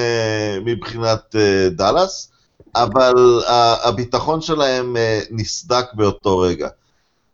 מבחינת 0.66 1.36
דאלאס, 1.72 2.32
אבל 2.76 3.42
הביטחון 3.84 4.42
שלהם 4.42 4.96
נסדק 5.32 5.86
באותו 5.94 6.40
רגע. 6.40 6.68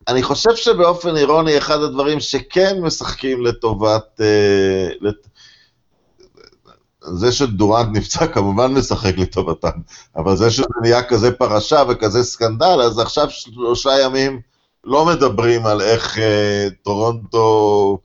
אני 0.08 0.24
חושב 0.24 0.56
שבאופן 0.56 1.18
אירוני, 1.18 1.58
אחד 1.58 1.82
הדברים 1.82 2.20
שכן 2.20 2.82
משחקים 2.82 3.46
לטובת... 3.46 4.22
אה, 4.22 4.90
לת... 5.02 5.28
זה 7.02 7.32
שדורנט 7.32 7.98
נפצע 7.98 8.28
כמובן 8.28 8.74
משחק 8.74 9.18
לטובתם, 9.18 9.80
אבל 10.16 10.36
זה 10.36 10.52
שזה 10.52 10.66
נהיה 10.82 11.04
כזה 11.04 11.32
פרשה 11.32 11.84
וכזה 11.90 12.24
סקנדל, 12.24 12.82
אז 12.82 13.00
עכשיו 13.00 13.30
שלושה 13.30 14.00
ימים 14.04 14.42
לא 14.84 15.06
מדברים 15.06 15.66
על 15.66 15.82
איך 15.82 16.18
אה, 16.20 16.68
טורונטו 16.84 17.98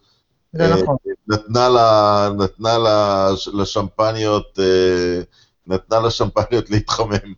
אה, 0.60 0.68
נכון. 0.68 0.96
נתנה, 1.28 1.68
לה, 1.68 2.28
נתנה 2.38 2.78
לה, 2.78 3.30
לשמפניות, 3.52 4.58
אה, 4.58 5.22
נתנה 5.70 6.00
לשמפניות 6.00 6.70
להתחמם 6.70 7.34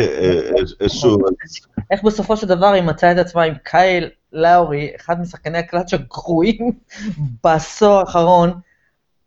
אה, 0.00 0.50
אה, 0.82 0.88
שוב. 0.88 1.20
איך 1.90 2.02
בסופו 2.04 2.36
של 2.36 2.46
דבר 2.46 2.66
היא 2.66 2.82
מצאה 2.82 3.12
את 3.12 3.16
עצמה 3.16 3.42
עם 3.42 3.54
קייל 3.62 4.10
לאורי, 4.32 4.90
אחד 4.96 5.20
משחקני 5.20 5.58
הקלאץ' 5.58 5.94
הגרועים 5.94 6.72
בעשור 7.44 7.98
האחרון, 7.98 8.52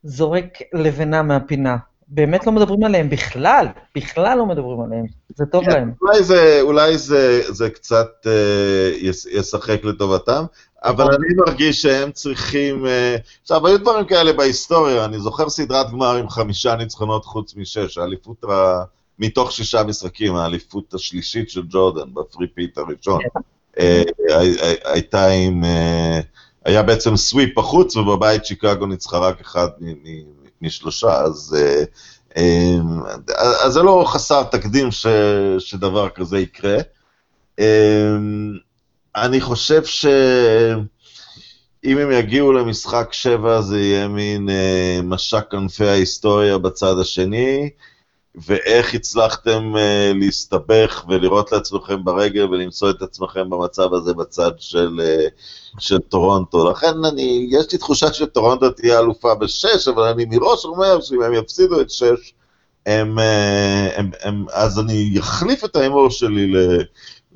זורק 0.03 0.57
לבנה 0.73 1.21
מהפינה. 1.21 1.77
באמת 2.07 2.47
לא 2.47 2.51
מדברים 2.51 2.83
עליהם 2.83 3.09
בכלל, 3.09 3.67
בכלל 3.95 4.37
לא 4.37 4.45
מדברים 4.45 4.81
עליהם, 4.81 5.05
זה 5.35 5.45
טוב 5.45 5.65
כן, 5.65 5.71
להם. 5.71 5.91
אולי 6.01 6.23
זה, 6.23 6.59
אולי 6.61 6.97
זה, 6.97 7.41
זה 7.53 7.69
קצת 7.69 8.07
אה, 8.27 8.91
ישחק 9.31 9.83
לטובתם, 9.83 10.45
אבל 10.83 11.05
אני 11.05 11.27
מרגיש 11.45 11.81
שהם 11.81 12.11
צריכים... 12.11 12.85
אה, 12.85 13.15
עכשיו, 13.41 13.67
היו 13.67 13.77
דברים 13.77 14.05
כאלה 14.05 14.33
בהיסטוריה, 14.33 15.05
אני 15.05 15.19
זוכר 15.19 15.49
סדרת 15.49 15.91
גמר 15.91 16.15
עם 16.15 16.29
חמישה 16.29 16.75
ניצחונות 16.75 17.25
חוץ 17.25 17.55
משש, 17.55 17.97
האליפות 17.97 18.43
ה... 18.43 18.83
מתוך 19.19 19.51
שישה 19.51 19.83
משחקים, 19.83 20.35
האליפות 20.35 20.93
השלישית 20.93 21.49
של 21.49 21.61
ג'ורדן, 21.69 22.13
ב 22.13 22.47
three-peat 22.47 22.77
הראשון, 22.77 23.21
כן. 23.21 23.39
אה, 23.79 24.03
הייתה 24.85 25.27
עם... 25.27 25.63
אה, 25.63 26.19
היה 26.65 26.83
בעצם 26.83 27.15
סוויפ 27.15 27.57
בחוץ, 27.57 27.95
ובבית 27.95 28.45
שיקגו 28.45 28.85
ניצחה 28.85 29.17
רק 29.17 29.41
אחד 29.41 29.67
משלושה, 30.65 31.21
אז, 31.21 31.57
אז 33.63 33.73
זה 33.73 33.83
לא 33.83 34.03
חסר 34.07 34.43
תקדים 34.43 34.91
ש, 34.91 35.07
שדבר 35.59 36.09
כזה 36.09 36.39
יקרה. 36.39 36.77
אני 39.15 39.41
חושב 39.41 39.85
שאם 39.85 40.87
הם 41.97 42.11
יגיעו 42.11 42.53
למשחק 42.53 43.13
שבע 43.13 43.61
זה 43.61 43.79
יהיה 43.79 44.07
מין 44.07 44.49
אה, 44.49 44.99
משק 45.03 45.51
כנפי 45.51 45.87
ההיסטוריה 45.87 46.57
בצד 46.57 46.99
השני, 46.99 47.69
ואיך 48.37 48.93
הצלחתם 48.93 49.77
אה, 49.77 50.11
להסתבך 50.15 51.05
ולראות 51.09 51.51
לעצמכם 51.51 52.03
ברגל 52.03 52.43
ולמצוא 52.43 52.89
את 52.89 53.01
עצמכם 53.01 53.49
במצב 53.49 53.93
הזה 53.93 54.13
בצד 54.13 54.51
של, 54.57 55.01
אה, 55.03 55.27
של 55.79 55.99
טורונטו. 55.99 56.71
לכן 56.71 57.05
אני, 57.05 57.47
יש 57.51 57.71
לי 57.71 57.77
תחושה 57.77 58.13
שטורונטו 58.13 58.69
תהיה 58.69 58.99
אלופה 58.99 59.35
בשש, 59.35 59.87
אבל 59.87 60.03
אני 60.03 60.25
מראש 60.25 60.65
אומר 60.65 61.01
שאם 61.01 61.21
הם 61.21 61.33
יפסידו 61.33 61.81
את 61.81 61.89
שש, 61.89 62.33
הם, 62.85 63.19
אה, 63.19 63.89
הם, 63.95 64.11
הם, 64.21 64.45
אז 64.53 64.79
אני 64.79 65.15
אחליף 65.19 65.65
את 65.65 65.75
ההימור 65.75 66.09
שלי 66.09 66.53
ל... 66.53 66.57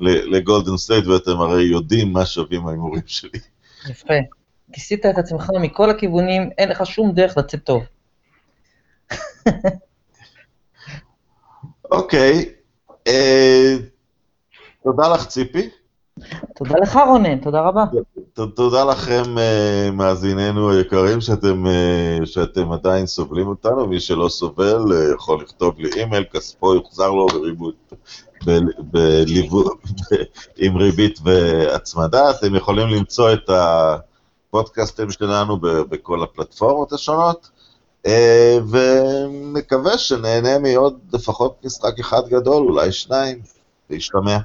לגולדן 0.01 0.77
סטייט, 0.77 1.07
ואתם 1.07 1.41
הרי 1.41 1.63
יודעים 1.63 2.13
מה 2.13 2.25
שווים 2.25 2.67
ההימורים 2.67 3.01
שלי. 3.05 3.39
יפה. 3.89 4.13
כיסית 4.73 5.05
את 5.05 5.17
עצמך 5.17 5.49
מכל 5.61 5.89
הכיוונים, 5.89 6.49
אין 6.57 6.69
לך 6.69 6.85
שום 6.85 7.11
דרך 7.11 7.37
לצאת 7.37 7.63
טוב. 7.63 7.83
אוקיי, 11.91 12.45
אה, 13.07 13.75
תודה 14.83 15.13
לך, 15.13 15.25
ציפי. 15.25 15.69
תודה 16.55 16.75
לך, 16.81 16.99
רונן, 17.07 17.37
תודה 17.39 17.61
רבה. 17.61 17.83
תודה 18.55 18.85
לכם, 18.85 19.23
uh, 19.23 19.91
מאזיננו 19.91 20.71
היקרים, 20.71 21.21
שאתם, 21.21 21.65
uh, 21.65 22.25
שאתם 22.25 22.71
עדיין 22.71 23.07
סובלים 23.07 23.47
אותנו. 23.47 23.87
מי 23.87 23.99
שלא 23.99 24.29
סובל 24.29 24.79
יכול 25.15 25.41
לכתוב 25.41 25.79
לי 25.79 25.89
אימייל, 25.95 26.23
כספו 26.23 26.73
יוחזר 26.75 27.11
לו 27.11 27.27
בריבית, 27.27 27.93
עם 30.57 30.77
ריבית 30.77 31.19
והצמדה. 31.23 32.31
אתם 32.31 32.55
יכולים 32.55 32.87
למצוא 32.87 33.33
את 33.33 33.49
הפודקאסטים 33.49 35.11
שלנו 35.11 35.57
בכל 35.61 36.23
הפלטפורמות 36.23 36.93
השונות, 36.93 37.49
ונקווה 38.69 39.97
שנהנה 39.97 40.59
מעוד 40.59 40.99
לפחות 41.13 41.65
משחק 41.65 41.99
אחד 41.99 42.21
גדול, 42.29 42.67
אולי 42.67 42.91
שניים, 42.91 43.41
להשתמע. 43.89 44.37